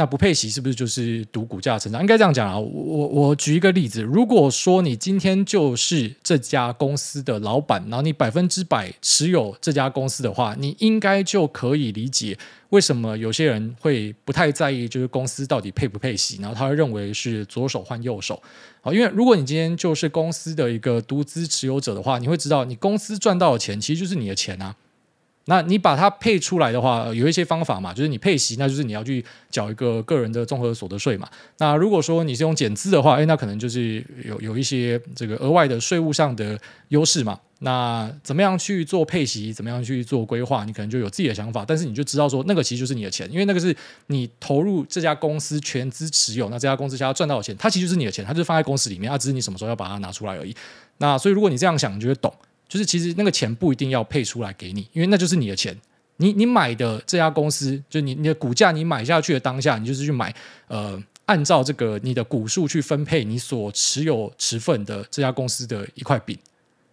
[0.00, 2.00] 那不配息是不是就是赌股价成长？
[2.00, 2.58] 应该这样讲啊。
[2.58, 12.38] 我我举一个例子，如果说你今天就是这家公司的老板，然后你百分之百持有这家公司的话，你应该就可以理解
[12.70, 18.42] 为什么有些人会不太在意，就是公司到底配不配息，然后他会认为是左手换右手。
[18.80, 24.74] 好，因为如果你今天就是公司的一个独资持有者的话，你会知道你公司赚到的钱其实就是你的钱啊。
[25.46, 31.28] 那你把它配出来的话，有一些方法嘛，就是你配息，那就是你要去缴一个个人的综合所得税嘛。
[31.58, 37.38] 那如果说你是用减资的话，诶，那可能就是有有一些这个额外的税务上的优势嘛。
[37.62, 43.74] 那怎么样去做配息，怎么样去做规划，你可能就有自己的想法，但是你就知道说那个其实就是你的钱，因为那个是
[44.06, 50.56] 你投入这家公司全资持有，那这家公司想要赚到的钱，它其实就是你的钱，它就放在公司里面，它只是你什么时候要把它拿出来而已。
[50.98, 52.32] 那所以如果你这样想，你就会懂。
[52.70, 55.76] 就是其实那个钱不一定要配出来给你，因为那就是你的钱。
[56.18, 60.32] 你你买的这家公司，就你你的股价，你买下去的当下，你就是去买，
[60.68, 66.38] 呃，按照这个你的股数去分配你所持有持份的这家公司的一块饼。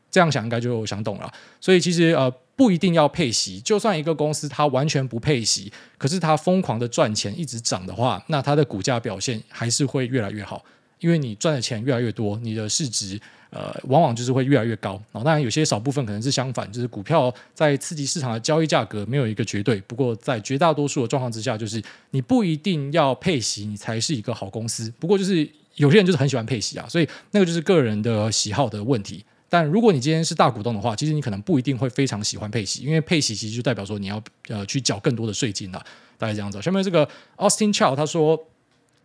[0.09, 1.29] 这样想应该就想懂了。
[1.59, 10.63] 所以其实呃不一定要配息，就算一个公司它完全不配息，可是它疯狂的赚钱一直涨的话，那它的股价表现还是会越来越好，
[10.99, 13.19] 因为你赚的钱越来越多，你的市值。
[13.49, 15.01] 呃，往往就是会越来越高。
[15.13, 19.79] 当然，有些少部分可能是相反，就是股票在刺激市场的交易价格没有一个绝对。
[19.81, 21.81] 不过，在绝大多数的状况之下，就是
[22.12, 24.91] 你不一定要配息，你才是一个好公司。
[24.99, 29.23] 不过，就是有些人就是很喜欢配息啊，所以那个就是个人的喜好的问题。
[29.49, 35.81] 但如果你今天是大股东的话，其实你可能不一定会非常喜欢配息，因为配息其实就代表说你要呃去缴更多的税金了。
[36.17, 36.62] 大概这样子。
[36.62, 37.07] 下面这个
[37.38, 38.38] Austin Chow 他说。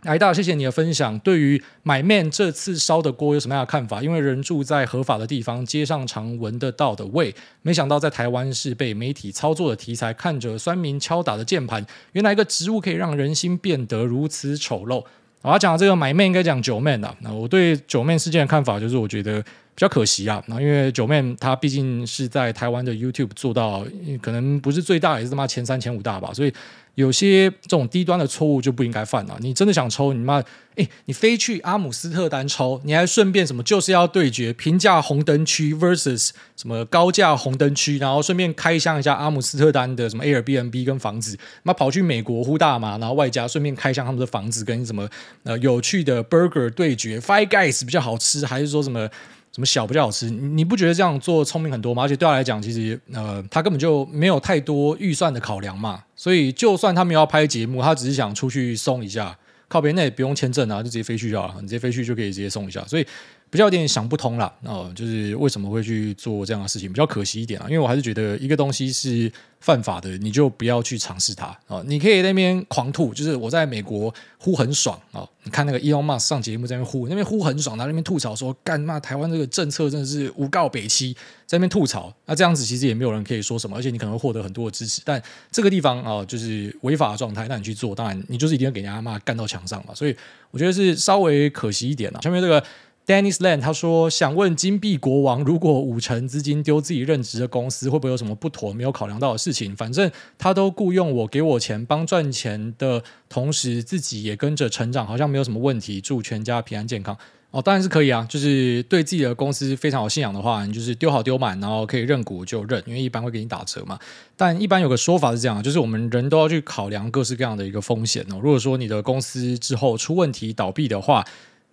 [0.04, 1.16] 艾大，谢谢你的分享。
[1.20, 4.02] 对于买 Man 这次烧的锅有什么样的看法？
[4.02, 10.12] 因为人住在合法的地方，街上常闻得到的味，没想到在台湾是被媒体操作的题材。
[10.12, 15.04] 看着酸民敲打的键盘，原来一个植物可以让人心变得如此丑陋。
[15.42, 17.14] 我要讲这个买 Man 应该讲九 Man 啊。
[17.20, 20.42] 那我对九 Man 事件的看法就是，我觉得比较可惜啊。
[20.46, 23.84] 那因为九 Man 他毕竟是在台湾的 YouTube 做到，
[24.20, 26.52] 可能不是最大，也是他妈前三前五大吧，所以。
[26.94, 29.34] 有些这种低端的错误就不应该犯了。
[29.40, 30.42] 你真的想抽，你妈，
[30.76, 45.08] 哎，你飞去阿姆斯特丹抽，你还顺便什么就是要对决平价红灯区 versus 什么高价红灯区，然后顺便开箱一下阿姆斯特丹的什么 Airbnb 跟房子，妈跑去美国呼大麻，然后外加顺便开箱他们的房子跟什么
[45.44, 49.08] 呃有趣的 burger 对决，Five Guys 比较好吃，还是说什么？
[49.52, 50.30] 什么小比较好吃？
[50.30, 52.04] 你不觉得这样做聪明很多吗？
[52.04, 56.02] 而且对他来讲，其实呃，他根本就没有太多预算的考量嘛。
[56.16, 59.36] 所以就算他们要拍节目，他只是想出去送一下，
[59.68, 61.54] 靠边那也不用签证啊，就直接飞去就好了。
[61.56, 62.82] 你直接飞去就可以直接送一下。
[62.86, 63.06] 所以
[63.52, 67.66] 比较有点想不通了哦、就是为什么会去做这样的事情，比较可惜一点啊。
[67.68, 75.28] 因为我还是觉得一个东西是犯法的，你就不要去尝试它啊、你可以那边狂吐，就是我在美国呼很爽啊、呃。
[75.44, 81.12] 你看那个 Elon Musk 上节目在那边呼，那边呼很爽，他那边吐槽说干嘛台湾这个政策真的是无告北七，
[81.44, 82.10] 在那边吐槽。
[82.24, 85.02] 那这样子其实也没有人可以说什么，而且你可能会获得很多的支持。
[85.04, 89.94] 但这个地方啊、就是违法的状态，那你去做，当然你就是一定要给人家骂干到墙上嘛。
[89.94, 90.16] 所以
[90.50, 92.20] 我觉得是稍微可惜一点啊。
[92.22, 92.64] 下面这个。
[93.04, 99.74] Dennis Land 他说：“想问金币国王，如果五成资金丢自己任职的公司，会不会有什么不妥没有考量到的事情？
[99.74, 106.00] 反正他都雇佣我，给我钱帮赚钱的同时，自己也跟着成长，好像没有什么问题。
[106.00, 107.18] 祝全家平安健康。
[107.50, 113.98] 哦，当然是可以啊，就是对自己的公司非常有信仰的话，你就是丢好丢满，然后可以认股就认，因为一般会给你打折嘛。
[114.36, 118.38] 但一般有个说法是这样，就是我们人都要去考量各式各样的一个风险哦。
[118.40, 121.22] 如果说你的公司之后出问题倒闭的话，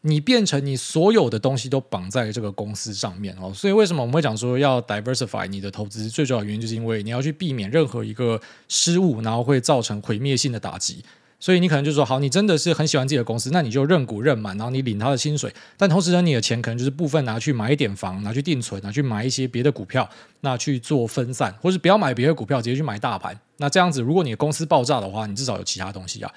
[0.02, 6.08] 你变成你所有的东西都绑在这个公司上面哦，所以为什么我们会讲说要 diversify 你的投资？
[6.10, 11.04] 最主要原因就是因为你要去避免任何一个失误，然后会造成毁灭性的打击。
[11.42, 15.50] 所以你可能就说，好，你真的是很喜欢自己的公司，那你就认股认满，然后你领他的薪水。
[15.78, 20.10] 但同时呢，你的钱可能就是部分拿去买一点房，拿去定存，拿去买一些别的股票，
[20.42, 23.40] 那去做分散，或是不要买别的股票，直接去买大盘。
[23.56, 26.30] 那这样子，如果你的公司爆炸的话，你至少有其他东西啊。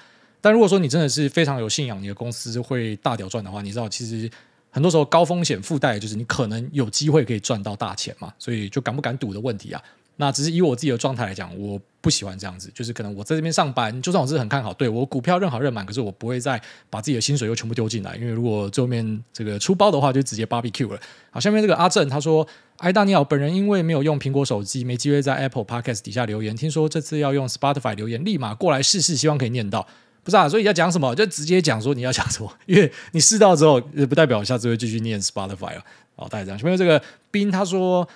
[0.42, 4.30] 但如果说你真的是非常有信仰，你的公司会大屌赚的话，你知道其实
[4.70, 9.80] 很多时候高风险附带就是你可能有机会可以赚到大钱嘛，所以就敢不敢赌的问题啊。
[10.16, 21.00] 那只是以我自己的状态来讲，我不喜欢这样子，就是可能我在这边上班，就算我是很看好，对我股票认好认满，可是我不会再把自己的薪水又全部丢进来，因为如果最后面这个出包的话，就直接 barbecue 了。
[21.30, 22.46] 好，下面这个阿正他说
[22.78, 29.86] ：“艾大你好，本人因为没有用苹果手机，没机会在 Apple Podcast 底下留言，听说这次要用 Spotify 留言，立马过来试试，希望可以念到。”
[30.24, 35.84] 不是啊，所以要讲什么就直接讲说你要讲什么， 因为你试到之后，也不代表下次会继续念 Spotify 了。
[36.14, 36.58] 好，大家这样。
[36.58, 38.08] 前面这个冰他说，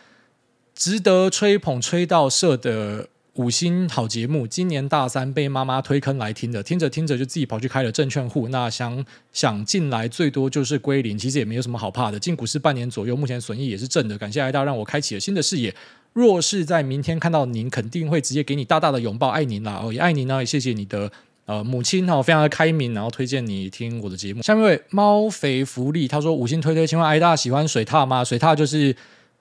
[0.74, 8.48] 值得吹捧吹到社的五星好节目，今年大三被妈妈推坑来听的，听着听着就自己跑去开了证券户。
[8.48, 12.20] 那想想进来最多就是归零，其实也没有什么好怕的。
[12.20, 14.16] 进股市半年左右，目前损益也是正的。
[14.16, 15.74] 感谢艾大让我开启了新的视野。
[16.12, 19.82] 若是在明天看到您，肯定会直接给你大大的拥抱，爱您啦！
[19.82, 21.10] 哦，也爱您呢，也谢谢你的。
[21.46, 24.42] 呃，母亲哈，非常的开明，然后推荐你听我的节目。
[24.42, 28.24] 下面一位猫肥福利，他说五星推推，请问癌大喜欢水獭吗？
[28.24, 28.94] 水獭就是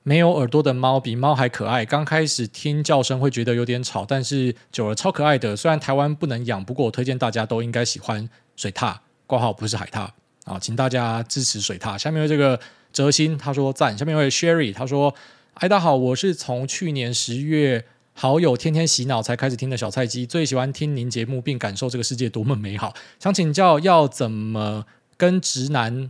[0.04, 1.84] 没有耳朵的猫，比猫还可爱。
[1.84, 5.56] 刚开始听叫声会觉得有点吵，但是久了超可爱的。
[5.56, 8.96] 虽然台湾不能养，不过我推荐大家都应该喜欢水獭。
[9.26, 10.08] 挂号不是海獭
[10.44, 11.98] 啊，请大家支持水獭。
[11.98, 12.60] 下面位这个
[12.94, 13.98] 哲心，他说赞。
[13.98, 15.12] 下面一位 Sherry，他说
[15.56, 17.84] 癌大好，我是从去年十月。
[18.18, 22.94] 好友天天洗脑才开始听的小菜鸡，最喜欢听您节目，并感受这个世界多么美好。
[23.20, 24.86] 想请教要怎么
[25.18, 26.10] 跟直男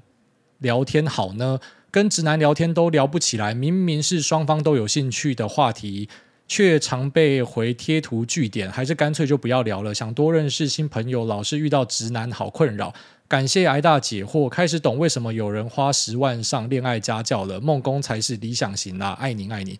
[0.59, 1.59] 聊天好呢？
[1.89, 6.07] 跟直男聊天都聊不起来，明明是双方都有兴趣的话题，
[6.47, 9.91] 却常被回贴图据点，还是干脆就不要聊了。
[9.91, 12.93] 想多认识新朋友，老是遇到直男，好困扰。
[13.27, 17.59] 感谢挨大解惑，开始懂为什么有人花十万上恋爱家教了。
[17.59, 19.79] 梦工才是理想型啦，爱您爱您。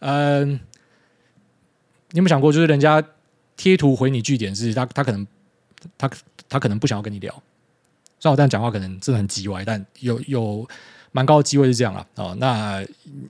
[0.00, 0.60] 嗯。
[2.12, 3.02] 你有没有想过，就是人家
[3.56, 5.26] 贴图回你句点是他，他可能
[5.98, 6.10] 他
[6.48, 7.30] 他可能不想要跟你聊。
[8.20, 10.68] 虽然我这样讲话可能真的很叽歪，但有有
[11.10, 12.06] 蛮高的机会是这样啊。
[12.14, 12.80] 哦，那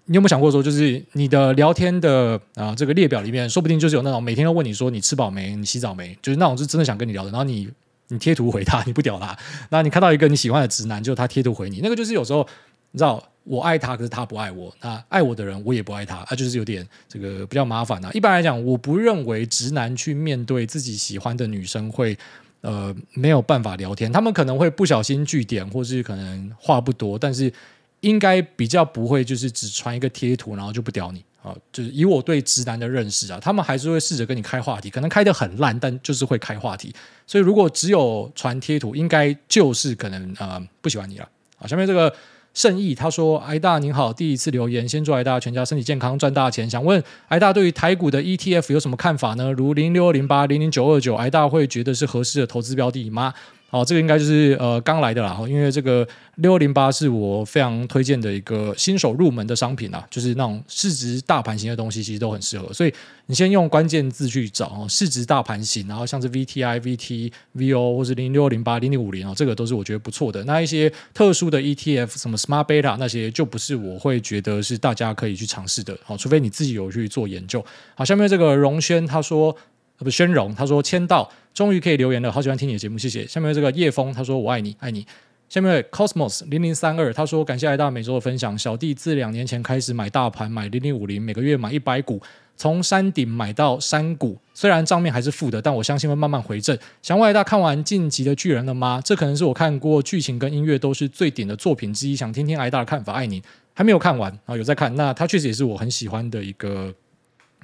[0.04, 7.30] 你有没有想过说，就是你的聊天的啊这个列表里面，说不定就是有那种每天都问你说你吃饱没，你洗澡没，就是那种是真的想跟你聊的。
[7.30, 7.68] 然后你
[8.08, 9.34] 你贴图回他，你不屌他。
[9.70, 12.46] 那你看到一个你喜欢的直男，就他贴图回你，那个就是有时候
[12.90, 14.72] 你知道我爱他，可是他不爱我。
[14.80, 18.10] 那爱我的人，我也不爱他，啊，就是有点这个比较麻烦啊。
[18.12, 22.16] 一般来讲，我不认为直男去面对自己喜欢的女生会
[22.60, 27.52] 呃没有办法聊天，他们可能会不小心句点，或是可能话不多，但是
[28.00, 31.52] 应该比较不会就是只传一个贴图，然后就不屌你啊。
[31.72, 36.94] 就是以我对直男的认识啊，他们还是会试着跟你开话题，可能开得很烂，但就是会开话题。
[37.26, 41.28] 所以如果只有传贴图，应该就是可能呃不喜欢你了。
[41.56, 42.14] 好，下面这个。
[42.54, 46.68] 盛意他说：“艾大您好，第一次留言，先祝艾大全家身体健康，赚大钱。
[46.68, 49.50] 想问艾大对于台股的 ETF 有什么看法呢？
[49.52, 53.32] 如零六二零八、零零九二九，艾大会觉得是合适的投资标的吗？”
[53.72, 56.06] 哦，这个应该就是呃刚来的啦，因为这个
[56.36, 62.70] 六二零八是我非常推荐的一个新手入门的商品啊，就是那种市值大盘型的东西，其实都很适合。
[62.74, 62.92] 所以
[63.28, 70.44] 你先用关键字去找哦，市值大盘型，然后像是 VTI、VT、VO 或是零六二零八、零零五零哦，这个都是我觉得不错的。
[70.44, 75.96] 那一些特殊的 ETF，什么 Smart Beta 那些，就不是我会觉得是大家可以去尝试的。
[76.04, 77.64] 好，除非你自己有去做研究。
[77.94, 79.56] 好，下面这个荣轩他说。
[79.98, 83.26] 不，宣荣他说签到，终于可以留言了，好喜欢听你的节目，谢谢。
[83.26, 85.06] 下面这个叶峰他说我爱你，爱你。
[85.48, 92.18] 下面 Cosmos 零零三二他说感谢癌大每周的分享，小弟自两年前开始买大盘，买零零五零，每个月买一百股，
[92.56, 96.76] 从山顶买到山谷，虽然账面还是负的，但我相信会慢慢回正。
[97.02, 98.98] 想问癌大看完《晋级的巨人》了吗？
[99.04, 103.12] 这可能是我看过剧情跟音乐都是最顶的作品之一，想听听癌大的看法。
[103.12, 103.42] 爱你，
[103.74, 104.94] 还没有看完啊，有在看。
[104.96, 106.90] 那他确实也是我很喜欢的一个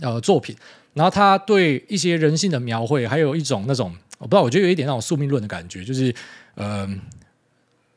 [0.02, 0.54] 呃作品。
[0.98, 6.12] 然后他对一些人性的描绘，还有一种那种我不知道，我觉得有一点那种宿命论的感觉，就是
[6.56, 6.88] 呃，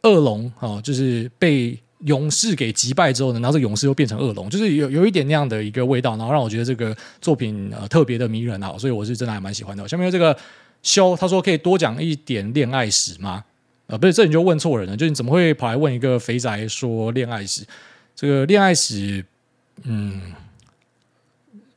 [0.04, 9.88] 恶龙哦，就是被勇士给击败之后呢，然后这勇士又变成恶龙，就是有有一点那样的一个味道，然后让我觉得这个作品呃特别的迷人啊，所以我是真的还蛮喜欢的。
[9.88, 10.38] 下面这个
[10.84, 13.44] 修他说可以多讲一点恋爱史吗？
[13.88, 17.66] 呃，不是，这你就问错人了，就你怎么会跑来问一个肥宅说恋爱史？
[18.16, 19.26] 这个恋爱史，
[19.86, 20.22] 嗯。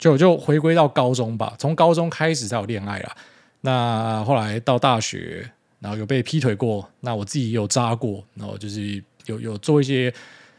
[0.05, 3.17] 就就回归到高中吧，从高中开始才有恋爱啦。
[3.62, 10.12] 那后来到大学，然后有被劈腿过，那我自己也有渣过，然后就是有有做一些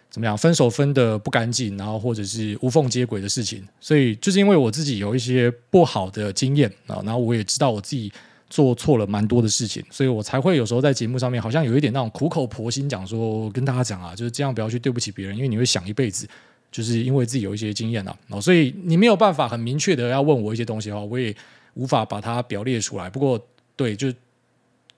[0.10, 3.64] 怎么样分手分得不干净，然后或者是无缝接轨的事情。
[3.80, 8.12] 所以就是因为我自己有一些不好的经验啊，然后我也知道我自己
[8.50, 16.28] 做错了蛮多的事情，所以我才会有时候在节目上面好像有一点那种苦口婆心讲说，跟大家讲啊，就是这样不要去对不起别人，因为你会想一辈子。
[16.76, 21.34] 就是因为自己有一些经验啊，所以你没有办法很明确的要问我一些东西的话，我也
[21.76, 23.10] 无法把它表列出来。
[23.10, 23.40] 不过，
[23.78, 24.10] 对，就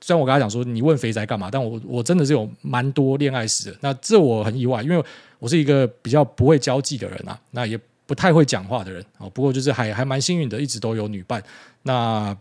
[0.01, 3.77] 虽然我跟他讲说你问肥宅干嘛，但我我真的是有蛮多恋爱史的。
[3.81, 5.03] 那这我很意外，因为
[5.37, 9.29] 我是一个比较不会交际的人啊，那也不太会讲话的人啊。
[9.29, 11.43] 不过就是还还蛮幸运的，一直都有女伴。
[11.83, 12.35] 那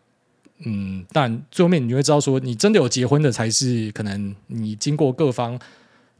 [0.64, 5.60] 嗯，但最后面你会知道说，你真的有结婚的才是可能你经过各方。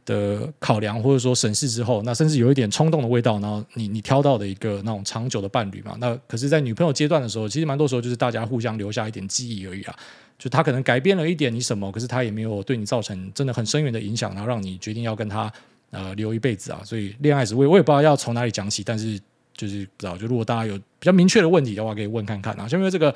[0.07, 9.93] 的考量或者说审视之后，那甚至有一点冲动的味道，然后你你挑到的一个那种长久的伴侣嘛，那可是，在女朋友阶段的时候，其实蛮多时候就是大家互相留下一点记忆而已啊，
[10.39, 15.51] 就他可能改变了一点你什么，可是他也没有对你造成真的很深远的影响，然后让你决定要跟他
[15.91, 16.79] 呃留一辈子啊。
[16.85, 19.19] 所以恋爱史我我也不知道要从哪里讲起，但是
[19.57, 22.65] 就是不知道，就如果大家有比较明确的问题的话，可以问看看啊。
[22.65, 23.13] 像因为这个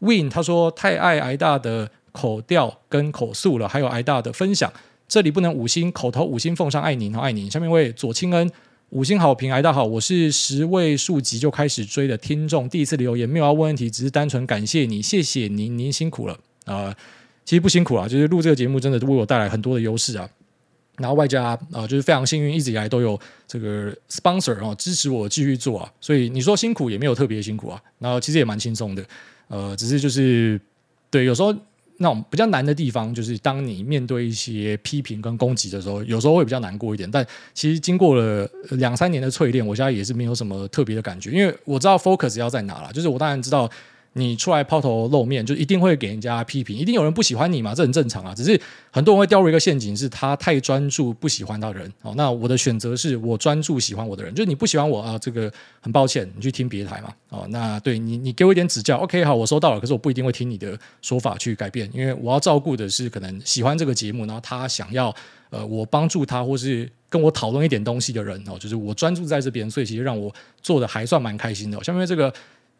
[0.00, 4.70] Win 他说太爱挨大的口调跟口述了，还有挨大的分享。
[5.08, 7.50] 这里不能五星，口头五星奉上爱您，爱您。
[7.50, 8.50] 下面一位左清恩
[8.90, 16.94] 五星好评，癌大好，我是十位数集就开始追的听众，第一次留言没有要问问题，只是单纯感谢你，谢谢您，您辛苦了啊、
[17.46, 20.28] 其实不辛苦啊，就是录这个节目真的为我带来很多的优势啊。
[20.98, 25.90] 然后外加啊、就是非常幸运，一直以来都有这个 sponsor 啊、支持我继续做啊。
[26.02, 29.02] 所以你说辛苦也没有特别辛苦啊，然后其实也蛮轻松的，
[29.48, 30.60] 呃，只是就是
[31.10, 31.54] 对有时候。
[31.98, 37.08] 那种比较难的地方，就是当你面对一些批评跟攻击的时候，有时候会比较难过一点。
[37.10, 42.92] 但其实经过了两三年的淬炼，我现在也是没有什么特别的感觉，因为我知道 focus 要在哪了。
[42.92, 43.70] 就是我当然知道。
[44.18, 48.34] 你出来抛头露面，就一定会给人家批评，一定有人不喜欢你嘛，这很正常啊。
[48.34, 51.92] 只是很多人会掉入一个陷阱，是他太专注不喜欢他的人。
[52.02, 55.50] 哦，那我的选择是我专注喜欢我的人，就是你不喜欢我啊，这个
[55.80, 57.12] 很抱歉，你去听别台嘛。
[57.30, 59.80] 哦，那对你，你给我一点指教，OK，好，我收到了。
[59.80, 65.14] 可是我不一定会听你的说法去改变，因为我要照顾的是可能喜欢这个节目，然后他想要
[65.50, 71.82] 呃我帮助他或是跟我讨论一点东西的人哦，就是我专注在这边，所以其实让我做的还算蛮开心的。
[71.84, 72.32] 下面这个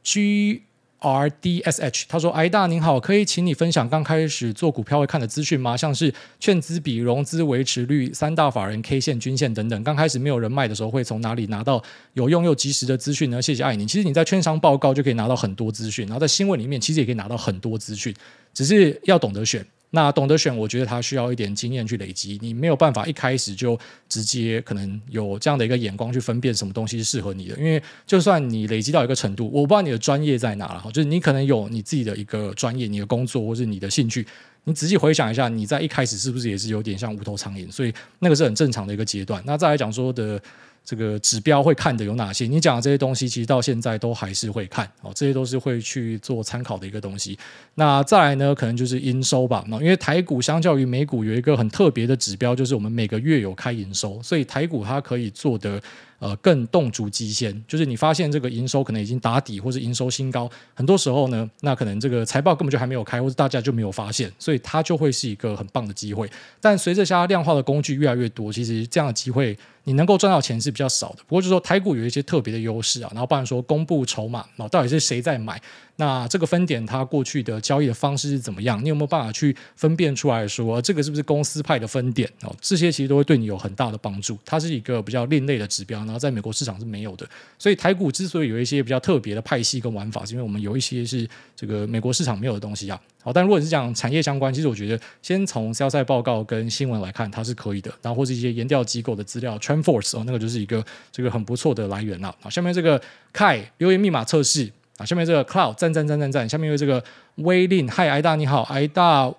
[0.02, 0.62] G。
[1.00, 5.76] R D S H，他说：“哎大您好，可以请你分享刚开始做股票会看的资讯吗？
[5.76, 9.82] 像是券资比、融资维持率、三大法人 K 线、均线等等。
[9.84, 11.82] 刚开始没有人脉的时候，会从哪里拿到
[12.14, 13.40] 有用又及时的资讯呢？
[13.40, 13.86] 谢谢爱您。
[13.86, 18.14] 其实你在券商报告就可以拿到很多资讯，然后在新闻里面其实也可以拿到很多资讯，
[18.52, 19.64] 只是要懂得选。
[19.90, 23.78] 那懂得选，我觉得他需要一点经验去累积，你没有办法一开始就
[24.08, 34.26] 直接可能有这样的一个眼光去分辨什么东西是适合你的，因为就算你累积到一个程度，我不知道你的专业在哪了哈，就是你可能有你自己的一个专业、你的工作或是你的兴趣，
[34.64, 37.72] 你仔细回想一下，你在一开始是不是也是有点像无头苍蝇？
[37.72, 39.42] 所以那个是很正常的一个阶段。
[39.46, 40.40] 那再来讲说的。
[40.88, 42.46] 这个指标会看的有哪些？
[42.46, 47.38] 你讲的这些东西，其实到现在都还是会看哦，这些都是会去做参考的一个东西。
[47.74, 49.62] 那再来呢，可能就是营收吧。
[49.68, 55.78] 那因为台股相较于美股有一个很特别的指标，就是我们每个月有开营收，所以台股它可以做的。
[56.18, 66.28] 呃，更动足机先，就是你发现这个营收可能已经打底，或者营收新高，很多时候呢，那可能这个财报根本就还没有开，或者大家就没有发现，所以它就会是一个很棒的机会。
[66.60, 71.18] 但随着下量化的工具越来越多，其实这样的机会你能够赚到钱是比较少的。
[71.28, 75.60] 不过就是说台股有一些特别的优势啊，然后不然说公布筹码，然后到底是谁在买？
[76.00, 78.82] 那这个分点它过去的交易的方式是怎么样？
[78.84, 82.30] 你有没有办法去分辨出来说这个是不是公司派的分点？
[82.42, 84.38] 哦，这些其实都会对你有很大的帮助。
[84.44, 87.28] 它是一个比较另类的指标，然后在美国市场是没有的。
[87.58, 93.00] 所以台股之所以有一些比较特别的派系跟玩法，是因为我们有一些是这个美国市场没有的东西啊。
[93.20, 97.92] 好，但如果你是讲产业相关，其实我觉得先从 sell side 报告跟新闻来看，它是可以的。
[98.00, 102.32] 然后或是一些研调机构的资料，TrendForce 哦，那个就是一个这个很不错的来源了。
[102.40, 103.02] 好，下面这个
[103.34, 104.70] Kai 留言密码测试。
[104.98, 107.02] 啊，下面这个 Cloud 赞赞赞赞赞，下面有这个
[107.36, 109.32] 威令，嗨，挨大你好，挨大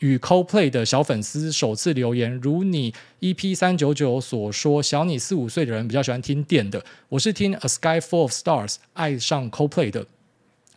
[0.00, 10.04] 与 co play 的小粉丝首次留言，如你 EP 三九九所说，小你四五岁的人比较喜欢听电的，我是听 A Sky Full of Stars 爱上 co play 的。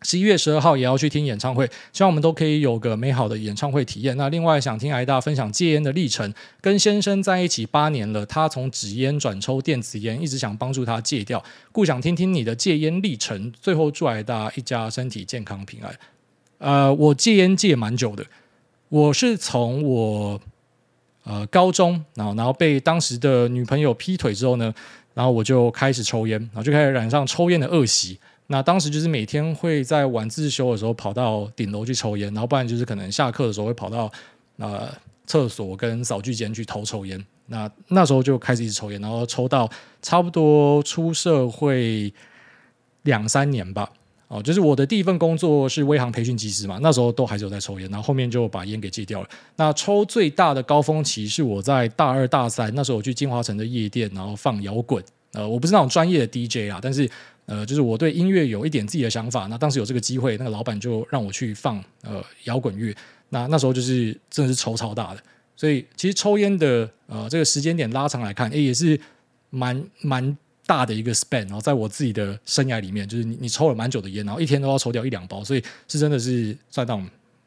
[0.03, 4.17] 十一月十二号也要去听演唱会，希望我们都可以有个美好的演唱会体验。
[4.17, 13.53] 那另外想听艾大分享戒烟的历程，跟先生在一起八年了，他从纸烟转抽电子烟，一直想帮助他戒掉，故想听听你的戒烟历程。
[13.61, 15.95] 最后祝艾大一家身体健康平安。
[16.57, 18.25] 呃，我戒烟戒蛮久的，
[18.89, 20.41] 我是从我
[21.25, 24.73] 呃高中，然后然后被当时的女朋友劈腿之后呢，
[25.13, 28.17] 然后我就开始抽烟，然后就开始染上抽烟的恶习。
[28.51, 34.11] 那当时就是每天会在晚自修的时候跑到顶楼去抽烟，然后不然就是可能下课的时候会跑到
[34.57, 34.89] 呃
[35.25, 37.25] 厕所跟扫具间去偷抽烟。
[37.47, 39.69] 那那时候就开始一直抽烟，然后抽到
[40.01, 42.13] 差不多出社会
[43.03, 43.89] 两三年吧。
[44.27, 49.29] 哦，就是我的第一份工作是威航培训机师嘛，那时候都还是有在抽烟，然后后面就把烟给戒掉了。
[49.55, 55.01] 那抽最大的高峰期是我在大二大三，那时候我去金华城的夜店，然后放摇滚。
[55.31, 57.09] 呃，我不是那种专业的 DJ 啊，但是。
[57.45, 59.47] 呃，就是我对音乐有一点自己的想法。
[59.47, 62.95] 那当时有这个机会，那个老板就让我去放呃摇滚乐。
[63.29, 65.21] 那那时候就是真的是抽超大的。
[65.55, 68.99] 所以其实抽烟的呃这个时间点拉长来看，诶，也是
[69.49, 71.41] 蛮蛮大的一个 span。
[71.41, 76.99] 然后在我自己的生涯里面，就是你你抽了蛮久的烟，然后一天都要抽掉一两包，所以是真的是算到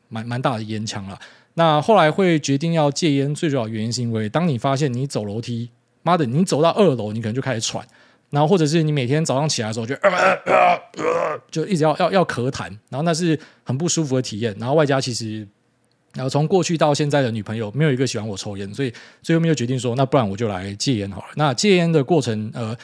[0.09, 1.19] 蛮蛮大的烟枪了。
[1.55, 5.71] 那后来会决定要戒烟，最主要原因是因为当你发现你走楼梯，
[6.03, 7.87] 妈的，你走到二楼，你可能就开始喘。
[8.35, 14.55] 然后或者是你每天早上起来的时候就呃呃呃就一直要要要咳痰，然后那是很不舒服的体验。
[14.59, 15.47] 然后外加其实，
[16.15, 21.29] 然后从过去到现在的女朋友没有一个喜欢我抽烟，所以最后面就决定说，那不然我就来戒烟好了。
[21.37, 22.77] 那戒烟的过程，呃。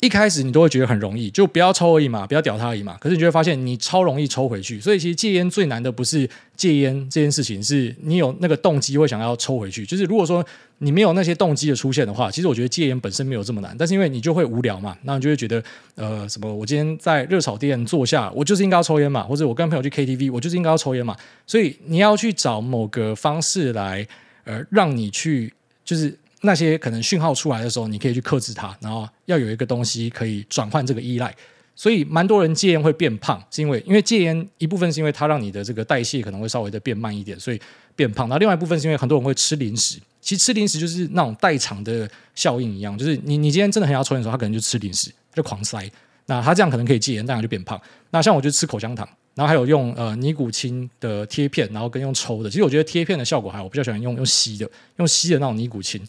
[0.00, 2.96] 一开始你都会觉得很容易，就不要抽而已嘛，不要屌他而已嘛。
[3.00, 9.84] 可是你就会发现你超容易抽回去，所以其实戒烟最难的不是戒烟这件事情，是你有那个动机会想要抽回去。
[9.84, 10.44] 就是如果说
[10.78, 13.74] 你没有那些动机的出现的话，其实我觉得戒烟本身没有这么难。
[13.76, 15.60] 但是因为你就会无聊嘛，那你就会觉得
[15.96, 21.16] 呃什么，我今天在热炒店坐下，我就是应该要抽烟嘛，或者我跟朋友去 KTV，我就是应该要抽烟嘛。
[21.44, 24.06] 所以你要去找某个方式来
[24.44, 25.52] 呃让你去
[25.84, 26.16] 就是。
[26.42, 31.34] 那些可能讯号出来的时候，你可以去克制它，然后要有一个东西可以转换这个依赖。
[31.74, 37.60] 所以，蛮多人戒烟会变胖，是因为因为戒烟一部分是因为它让你的这个代谢可能会稍微的变慢一点，所以
[37.94, 38.28] 变胖。
[38.28, 45.88] 那另外一部分是因为很多人会吃零食，其实吃零食就是那种代偿的效应一样，就是你你今天真的很要抽烟的时候，他可能就吃零食，就狂塞。
[46.26, 47.80] 那他这样可能可以戒烟，当然就变胖。
[48.10, 52.50] 那像我就吃口香糖，然后还有用呃尼古清的贴片，然后跟用抽的。
[52.50, 56.04] 其实我觉得贴片的效果还好，我比较喜欢用用吸的，用吸的那种尼古清。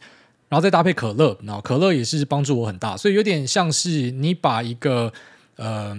[0.50, 5.14] 然后再搭配可乐，然后可乐也是帮助我很大，所以有点像是你把一个
[5.56, 5.96] 呃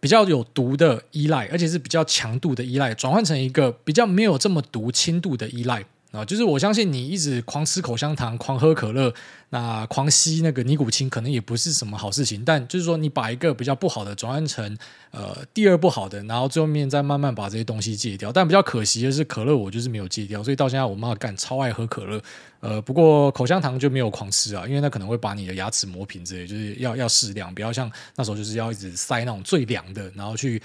[0.00, 5.84] 比较有毒的依赖，而且是比较强度的依赖，转换成一个比较没有这么毒、轻度的依赖。
[6.12, 9.14] 啊，就是我相信你一直狂吃口香糖、狂喝可乐、
[9.50, 12.44] 那狂吸那个尼古清，可能也不是什么好事情。
[12.44, 14.76] 但就是说，你把一个比较不好的转换成
[15.12, 18.32] 呃第二不好的，然后最后面再慢慢把这些东西戒掉。
[18.32, 22.20] 但比较可惜的是，可乐我就是没有戒掉，所以到现在我妈干超爱喝可乐。
[22.58, 30.60] 呃，不过口香糖就没有狂吃啊，因为那可能会把你的牙齿磨平之类，就是要要适量，不要像那时候就是要一直塞那种最凉的，然后去。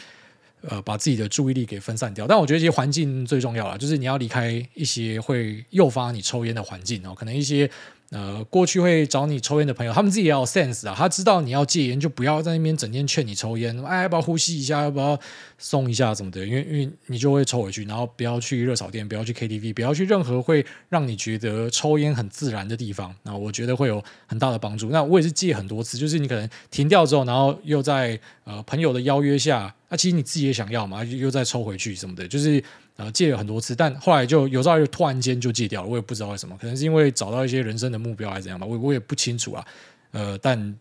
[0.70, 2.28] 呃把自己的注意力给分散掉。
[2.28, 7.70] 但我觉得这些环境最重要了，就是你要离开一些会诱发你抽烟的环境哦，可能一些。
[8.16, 10.96] 呃，过去会找你抽烟的朋友，他们自己也有 sense 啊。
[10.98, 13.78] 他知道你要戒烟，就不要在那边整天劝你抽烟。
[13.84, 14.84] 哎，要不要呼吸一下？
[14.84, 15.20] 要不要
[15.58, 16.16] 松一下？
[16.16, 16.46] 怎么的？
[16.46, 17.84] 因为因为你就会抽回去。
[17.84, 23.14] 然后不要去热炒店，不要去 KTV，不要去任何会让你觉得抽烟很自然的地方。
[23.24, 24.92] 那我觉得会有很大的帮助。
[24.92, 32.64] 那我也是戒很多次，就是你可能停掉之后，然后又在呃朋友的邀约下，那、其实你自己也想要嘛，又再抽回去什么的，就是。
[32.96, 39.66] 然后，戒了很多次，但后来就有时候又突然间就戒掉了，我也不知道为什么，可能是因为找到一些人生的目标还是怎样吧，我我也不清楚啊。
[40.12, 40.76] 呃，但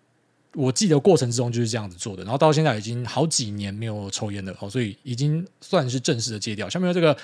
[0.54, 6.68] 我记得过程之中就是这样子做的，然后到现在已经好几年没有抽烟了，哦，所以已经算是正式的戒掉。
[6.68, 7.16] 下面这个。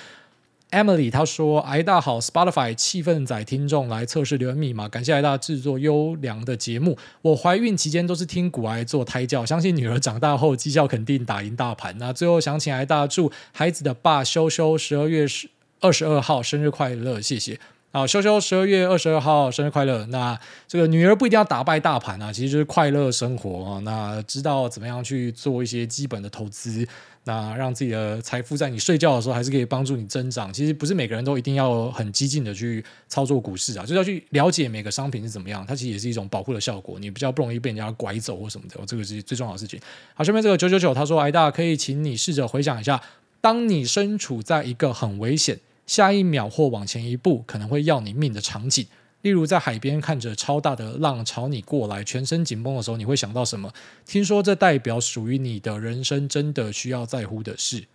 [0.70, 6.96] Emily 她说：“癌大好，Spotify 气氛仔听众来测试留言密码，感谢癌大制作优良的节目。
[7.22, 11.96] 我怀孕期间都是听古癌做胎教，相信女儿长大后绩效肯定打赢大盘。
[11.98, 15.48] 那最后想请癌大祝孩子的爸修修十二月十
[15.80, 17.58] 二十二号生日快乐，谢谢。
[17.92, 20.06] 好，修修十二月二十二号生日快乐。
[20.06, 20.38] 那
[20.68, 23.80] 这个女儿不一定要打败大盘啊，其实就是快乐生活啊。
[23.80, 26.86] 那知道怎么样去做一些基本的投资。”
[27.24, 30.50] 那让自己的财富在你睡觉的时候还是可以帮助你增长。
[30.50, 36.98] 其实不是每个人都一定要很激进的去操作股市啊，就是要去了解每个商品是怎么样，它其实也是一种保护的效果。
[36.98, 39.78] 你比较不容易被人家拐走或什么的，这个是最重要的事情。
[40.14, 43.00] 好，下面这个九九九他说：“癌大可以请你试着回想一下，
[43.40, 45.60] 当你身处在一个很危险，
[45.90, 48.86] 下一秒或往前一步可能会要你命的场景。”
[49.22, 53.72] 例如在海边看着超大的浪朝你过来，全身紧绷的时候，你会想到什么？
[54.06, 57.86] 听说这代表属于你的人生真的需要在乎的事。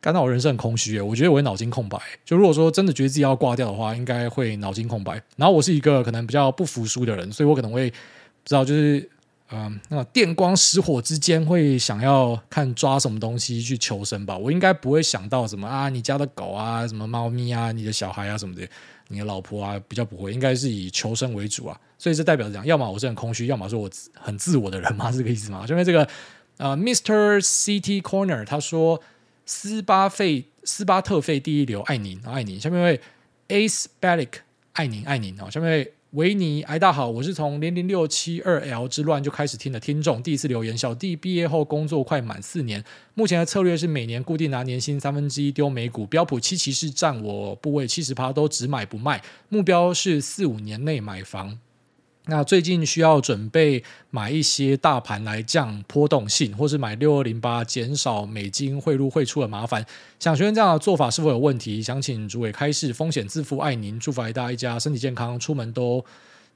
[0.00, 1.96] 感到我人生很空虚，我觉得我会脑筋空白。
[2.24, 5.22] 就如果说真的觉得自己要挂掉的话，应该会脑筋空白。
[5.36, 7.96] 然后我是一个可能比较不服输的人，所以我可能会不
[8.44, 9.08] 知道就是。
[9.50, 14.36] 嗯，那电光石火之间会想要看抓什么东西去求生吧？
[14.36, 18.68] 我应该不会想到什么啊，你家的狗啊，什么猫咪啊，你的小孩啊什么的，
[19.08, 21.80] 你的老婆啊，比较不会，应该是以求生为主啊。
[21.96, 25.64] 所以这代表着讲，要么我是很空虚，要么说我很自我的人嘛，这个意思吗？
[25.64, 26.08] 下面这个
[26.56, 27.38] 呃，Mr.
[27.40, 29.00] City Corner 他说
[29.44, 32.60] 斯巴费斯巴特费第一流，爱您爱您。
[32.60, 33.00] 下面为
[33.48, 34.40] Ace Balic
[34.72, 35.92] 爱您爱您啊，下面为。
[36.12, 40.78] 维尼，哎，大家好，我是从零零六七二 L 之乱就开始听的听众，第一次留言。
[40.78, 42.82] 小弟毕业后工作快满四年，
[43.14, 51.58] 目前的策略是每年固定拿年薪三分之一丢美股，标普七骑士占我部位七十趴，都只买不卖，目标是四五年内买房。
[52.28, 59.86] 那最近需要准备买一些大盘来降波动性，或是买六二零八减少美金汇入汇出的麻烦。
[60.18, 61.80] 想询问这样的做法是否有问题？
[61.80, 62.92] 想请主委开示。
[62.92, 66.04] 风险自负，爱您，祝福癌大一家身体健康，出门都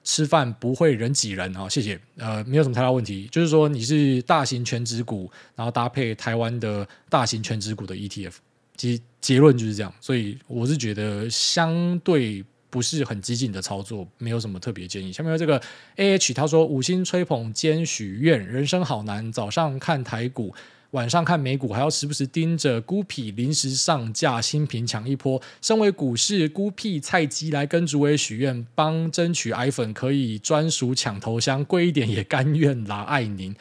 [0.02, 1.68] 吃饭不会人挤人啊！
[1.68, 2.00] 谢谢。
[2.16, 8.32] 呃，没有什么太大问题，就是说你是大型全职股，然后搭配台湾的大型全职股的 ETF，
[8.76, 9.94] 其结论就是这样。
[10.00, 12.44] 所以我是觉得相对。
[12.70, 15.12] 不是很激进的操作，没有什么特别建议。
[15.12, 15.60] 下面这个
[15.96, 19.30] A H，他说五星吹捧兼许愿，人生好难。
[19.32, 20.54] 早上看台股，
[20.92, 25.42] 晚上看美股，还要时不时盯着孤僻临时上架新品抢一波。
[25.60, 33.02] 身为股市孤僻菜鸡，来跟主委许愿，帮争取癌粉可以专属抢头香，贵一点也甘愿啦。
[33.02, 33.54] 爱您。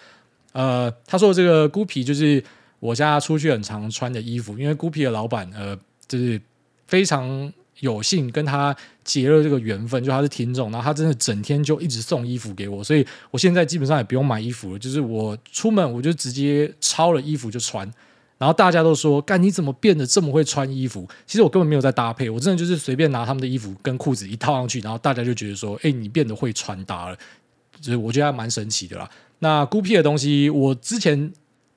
[0.54, 2.44] 呃，他说这个孤僻就是
[2.80, 5.76] 我家出去很常穿的衣服，因为孤僻的老板呃，
[6.08, 6.40] 就是
[6.86, 7.52] 非常。
[7.80, 17.90] 有幸跟他结了这个缘分，就他是听众，然后他真的整天就一直送衣服给我，所以我现在基本上也不用买衣服了，就是我出门我就直接抄了衣服就穿，
[18.38, 27.18] 然后大家都说：“干，你怎么变得这么会穿衣服？”其实我根本没有在搭配，我真的就是随便拿他们的衣服跟裤子一套上去，然后大家就觉得说：“哎，你变得会穿搭了。”
[27.80, 29.10] 就是我觉得还蛮神奇的啦。
[29.40, 31.32] 那孤僻的东西，我之前。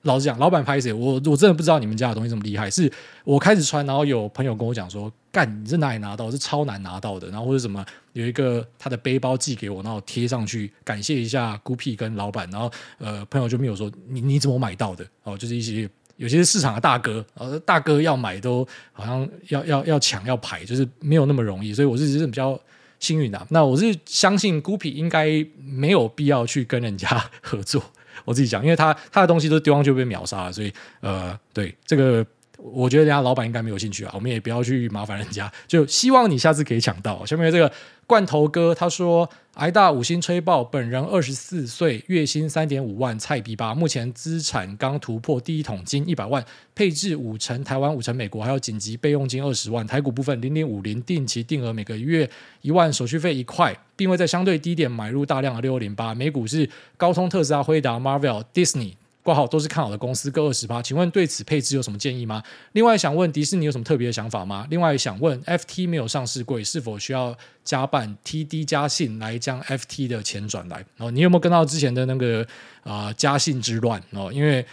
[0.04, 0.92] 老实讲，老板拍谁？
[0.92, 2.68] 我我真的不知道你们家的东西这么厉害。
[2.68, 2.92] 是
[3.22, 6.30] 我开始穿，然后有朋友跟我讲说：“干，你是哪里拿到？
[6.30, 12.48] 是超难拿到的。”然后或者什么有一个他的背包寄给我，然后贴上去感谢一下孤僻跟老板。
[12.50, 15.04] 然后呃，朋友就没有说你你怎么买到的？
[15.24, 21.72] 哦，就是一些有些市场的大哥，呃，大哥要买都好像要要要抢要排，就是没有那么容易。
[21.72, 22.60] 所以我是真的比较
[23.00, 23.46] 幸运的。
[23.48, 25.26] 那我是相信孤僻应该
[25.58, 27.08] 没有必要去跟人家
[27.40, 27.82] 合作。
[28.24, 32.24] 我自己讲，因为他他的东西都丢上去被秒杀了，所以呃，对这个，
[32.62, 34.12] 我觉得人家老板应该没有兴趣啊。
[34.14, 37.26] 我们也不要去麻烦人家，就希望你下次可以抢到。
[37.26, 37.72] 下面这个。
[38.04, 43.74] 罐头哥他说：“癌大五星吹爆，本人二十四岁，月薪三点五万，菜逼吧。
[43.74, 46.44] 目前资产刚突破第一桶金一百万，
[46.74, 49.86] 配置五成台湾，五成美国，还有紧急备用金二十万。
[49.86, 52.28] 台股部分零点五零，定期定额每个月
[52.60, 56.14] 一万，手续费一块，并会在相对低点买入大量的六零八。
[56.14, 62.42] 美股是高通、特斯拉、辉达、Marvel、Disney。”挂号都是看好的公司各二十趴，请问对此配置有什么建议吗？
[62.72, 64.66] 另外想问迪士尼有什么特别的想法吗？
[64.68, 70.84] 另外想问 FT 没有上市柜，是否需要加办 TD 嘉信来将 FT 的钱转来？
[70.98, 72.46] 哦，你有没有跟到之前的那个
[72.82, 74.02] 啊嘉信之乱？
[74.10, 74.64] 哦，因为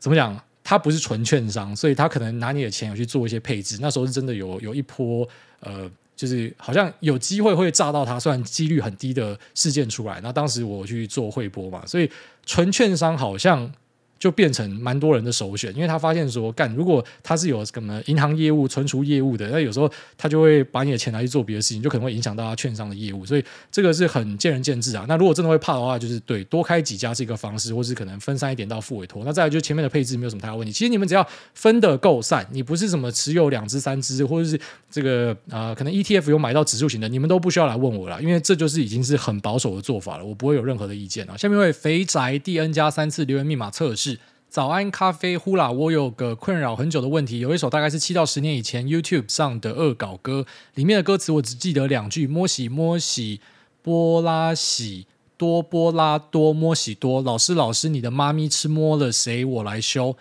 [0.00, 3.78] 怎么讲，他不是纯券商，所以他可能拿你的钱有去做一些配置。
[3.80, 5.28] 那时候是真的有有一波
[5.60, 5.90] 呃。
[6.16, 10.20] 就是好像有机会会炸到它，虽然几率很低的事件出来。
[10.22, 12.10] 那当时我去做汇拨嘛，所以
[12.44, 13.70] 纯券商好像。
[14.18, 25.04] 就变成蛮多人的首选，因为他发现说，干如果他是有什么银行业务、存储业务的，那有时候他就会把你的钱拿去做别的事情，就可能会影响到他券商的业务，所以这个是很见仁见智啊。
[25.06, 29.22] 那如果真的会怕的话，就是对多开几家是一个方式，或是可能分散一点到复委托。
[29.24, 34.58] 那再来就是前面的配置没有什么太大问题，其实你们只要分得够散，你不是什么持有两支、三支，或者是
[34.90, 41.36] 这个啊、呃，可能 ETF 有买到指数型的，你们都不需要来问我了，因为这就是已经是很保守的做法了，我不会有任何的意见啊。
[41.36, 44.05] 下面为肥宅第 N 加三次留言密码测试。
[44.56, 53.42] 早安咖啡呼啦，我有个困扰很久的问题，有一首大概是七到十年以前 YouTube 上的恶搞歌，里面的歌词我只记得两句：摸喜摸喜
[53.82, 57.20] 波拉喜多波拉多摸喜多。
[57.20, 59.44] 老师老师，你的妈咪吃摸了谁？
[59.44, 60.16] 我来修。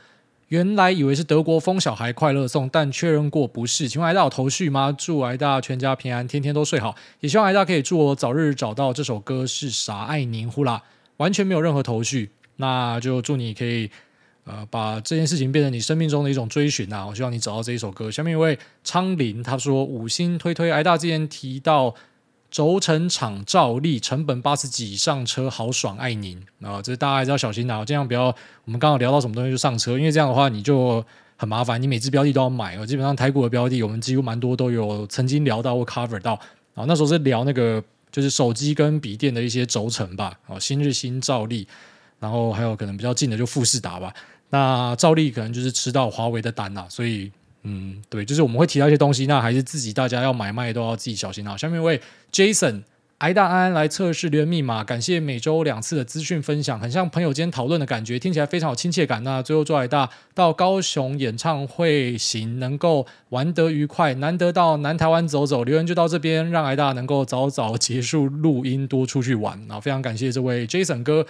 [0.49, 3.87] 原来以为是德国疯小孩快乐颂，但确认过不是。
[3.87, 4.91] 请问癌大有头绪吗？
[4.91, 6.93] 祝癌大全家平安，天天都睡好。
[7.21, 10.03] 也希望癌大可以祝我早日找到这首歌是啥。
[10.03, 10.83] 爱您呼啦，
[11.15, 13.89] 完全没有任何头绪，那就祝你可以。
[14.45, 17.05] 呃，把这件事情变成你生命中的一种追寻啊！
[17.05, 18.11] 我希望你找到这一首歌。
[18.11, 21.95] 下面一位昌林他说：“五星推推，癌大之前提到
[22.51, 26.79] 轴承厂照例成本八十几上车，好爽，爱您啊！
[26.79, 28.25] 这大家还是要小心啊，尽量不要
[28.65, 31.03] 我们刚好聊到什么东西就上车，因为这样的话你就
[31.37, 32.85] 很麻烦，你每只标的都要买哦。
[32.85, 36.39] 基本上台股的标的，我们几乎蛮多都有曾经聊到或 cover 到
[36.75, 36.85] 啊。
[36.87, 41.67] 那时候是聊那个就是手机跟笔电的一些轴承吧，哦，新日新照例，
[42.19, 44.13] 然后还有可能比较近的就富士达吧。”
[44.55, 47.29] 那照例可能就是吃到华为的单呐，所以
[47.63, 51.57] 嗯，对，就是我们会提到一些东西，那还是自己大家要买卖都要自己小心啊。
[51.57, 51.99] 下面一位
[52.31, 52.83] Jason，
[53.17, 59.21] 癌大安来测试留言密码，感谢每周两次的资讯分享，很像朋友间讨论的感觉，听起来非常有亲切感。
[59.25, 69.79] 那最后祝癌大到高雄演唱会行能够玩得愉快，难得到南台湾走走，留言就到这边，让癌大能够早早结束录音，多出去玩啊！
[69.79, 71.25] 非常感谢这位 Jason 哥。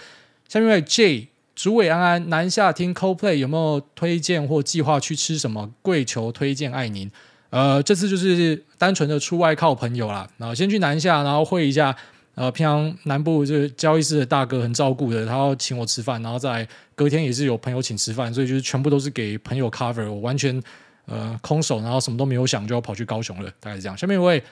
[0.48, 1.28] 下面一位 J。
[1.56, 5.72] 竹尾安安，南下听 CoPlay 有没有推荐或计划去吃什么？
[5.80, 7.10] 跪求推荐爱您。
[7.48, 10.28] 呃，这次就是单纯的出外靠朋友啦。
[10.36, 11.96] 然后先去南下，然后会一下。
[12.34, 20.06] 呃，平常南部就是交易室的大哥很照顾的，他要请我吃饭，然后在隔天也是有朋友请吃饭，所以就是全部都是给朋友 cover。
[20.10, 20.62] 我完全
[21.06, 23.96] 呃空手，然后什么都没有想就要跑去高雄了，大概是这样。
[23.96, 24.42] 下面一位，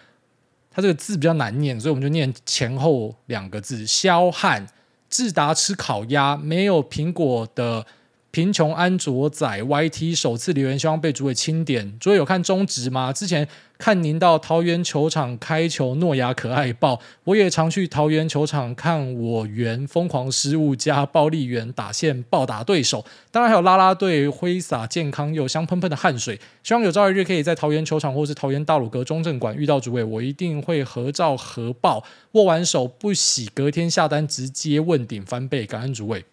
[0.70, 4.66] 他这个字比较难念，所以我们就念前后两个字：肖汉。
[5.14, 7.86] 智达吃烤鸭，没有苹果的
[8.34, 11.96] 贫穷安卓仔 YT 首次留言，希望被主委钦点。
[12.00, 13.12] 主委有看中职吗？
[13.12, 13.46] 之前
[13.78, 17.00] 看您到桃园球场开球，诺亚可爱爆。
[17.22, 23.04] 我也常去桃园球场看我园疯狂失误加暴力员打线暴打对手。
[23.30, 26.40] 当然还有啦啦队挥洒健康又香喷喷的汗水。
[26.64, 36.24] 希望有朝一日可以在桃园球场或是桃园大鲁阁中正馆遇到主委，我一定会合照合抱，握完手不洗，隔天下单直接问鼎翻倍，感恩主委。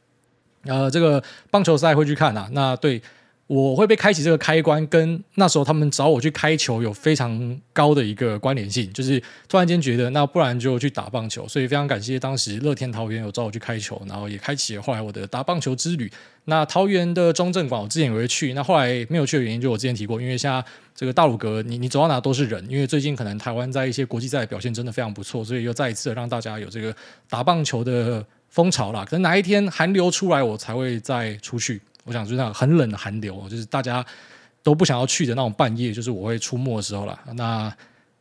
[0.65, 2.49] 呃，这个棒球赛会去看啊。
[2.51, 3.01] 那对
[3.47, 11.45] 我会被开启这个开关，跟那时候他们找我去开球有非常高的一个关联性，就是突然间觉得，那不然就去打棒球。
[11.49, 16.09] 所以非常感谢当时乐天桃园有找我去开球，然后也开启了后来我的打棒球之旅。
[16.45, 20.63] 那桃园的中正馆，我之前也会去，那后来没有去的原因，就我之前提过，因为现在
[20.95, 26.95] 这个大鲁阁，你你走到哪都是人，因为最近可能台湾在一些国际赛表现真的非常不错，所以又再一次的让大家有这个
[27.29, 28.25] 打棒球的。
[28.51, 31.81] 风潮啦，可能哪一天寒流出来，我才会再出去。
[32.03, 34.05] 我想就是那很冷的寒流，就是大家
[34.61, 37.17] 都不想要去的那种半夜，就是我会出没的时候啦。
[37.35, 37.73] 那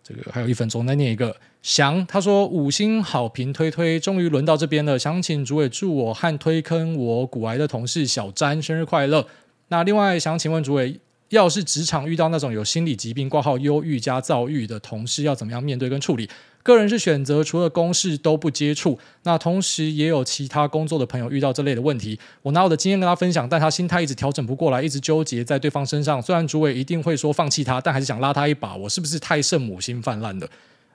[0.02, 9.26] 这个还有一分钟，再念一个翔，他说五星好评推推，终于轮到这边了，想请主委祝我和推坑我股癌的同事小詹生日快乐。
[9.68, 11.00] 那另外想请问主委，
[11.30, 16.28] 要是职场遇到那种有心理疾病、挂号忧郁加躁郁的同事，要怎么样面对跟处理？
[16.62, 22.18] 个人是选择除了公事都不接触，那同时也有其他工作的朋友遇到这类的问题。
[22.42, 26.20] 我拿我的经验跟他分享，但他心态一直调整不过来，一直纠结在对方身上。
[26.20, 28.76] 虽然主委一定会说放弃他，但还是想拉他一把。
[28.76, 30.46] 我是不是太圣母心泛滥了？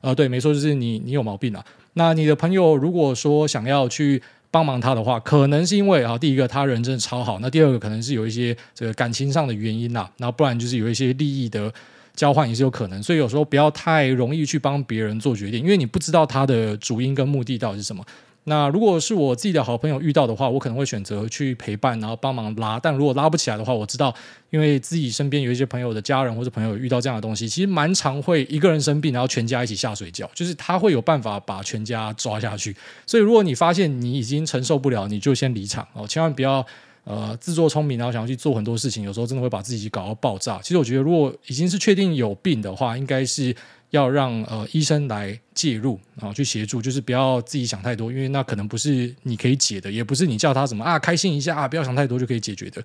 [0.02, 1.66] 呃，对，没错，就是你，你有毛病啊。
[1.94, 4.22] 那你的朋友如果说想要去
[4.56, 11.70] 帮忙他的话，可能是因为啊，第一个他人真的超好，那第二个可能是有一些这个感情上的原因呐，那不然就是有一些利益的。
[12.16, 18.02] 交换也是有可能，所以有时候不要太容易去帮别人做决定，因为你不知道他的主因跟目的到底是什么。
[18.48, 22.80] 那如果是我自己的好朋友遇到的话，我可能会选择去陪伴，然后帮忙拉。
[22.80, 24.14] 但如果拉不起来的话，我知道，
[24.52, 32.76] 因为自己身边有一些朋友的家人或者朋友遇到这样的东西，其实蛮常会一个人生病，然后全家一起下水饺，就是他会有办法把全家抓下去。
[33.08, 36.64] 所以如果你发现你已经承受不了，你就先离场哦，千万不要
[37.04, 40.60] 呃自作聪明，然后想要去做很多事情，有时候真的会把自己搞到爆炸。
[40.62, 43.56] 其实我觉得，如果已经是确定有病的话，应该是。
[43.96, 52.84] 要让呃医生来介入然后，去协助，就是不要自己想太多，因为那可能不是你可以解的，也不是你叫他什么啊开心一下啊，不要想太多就可以解决的。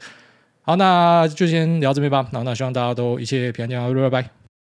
[0.63, 2.27] 好，那就先聊这边吧。
[2.33, 4.40] 然后那希望大家都一切平安健康，拜拜。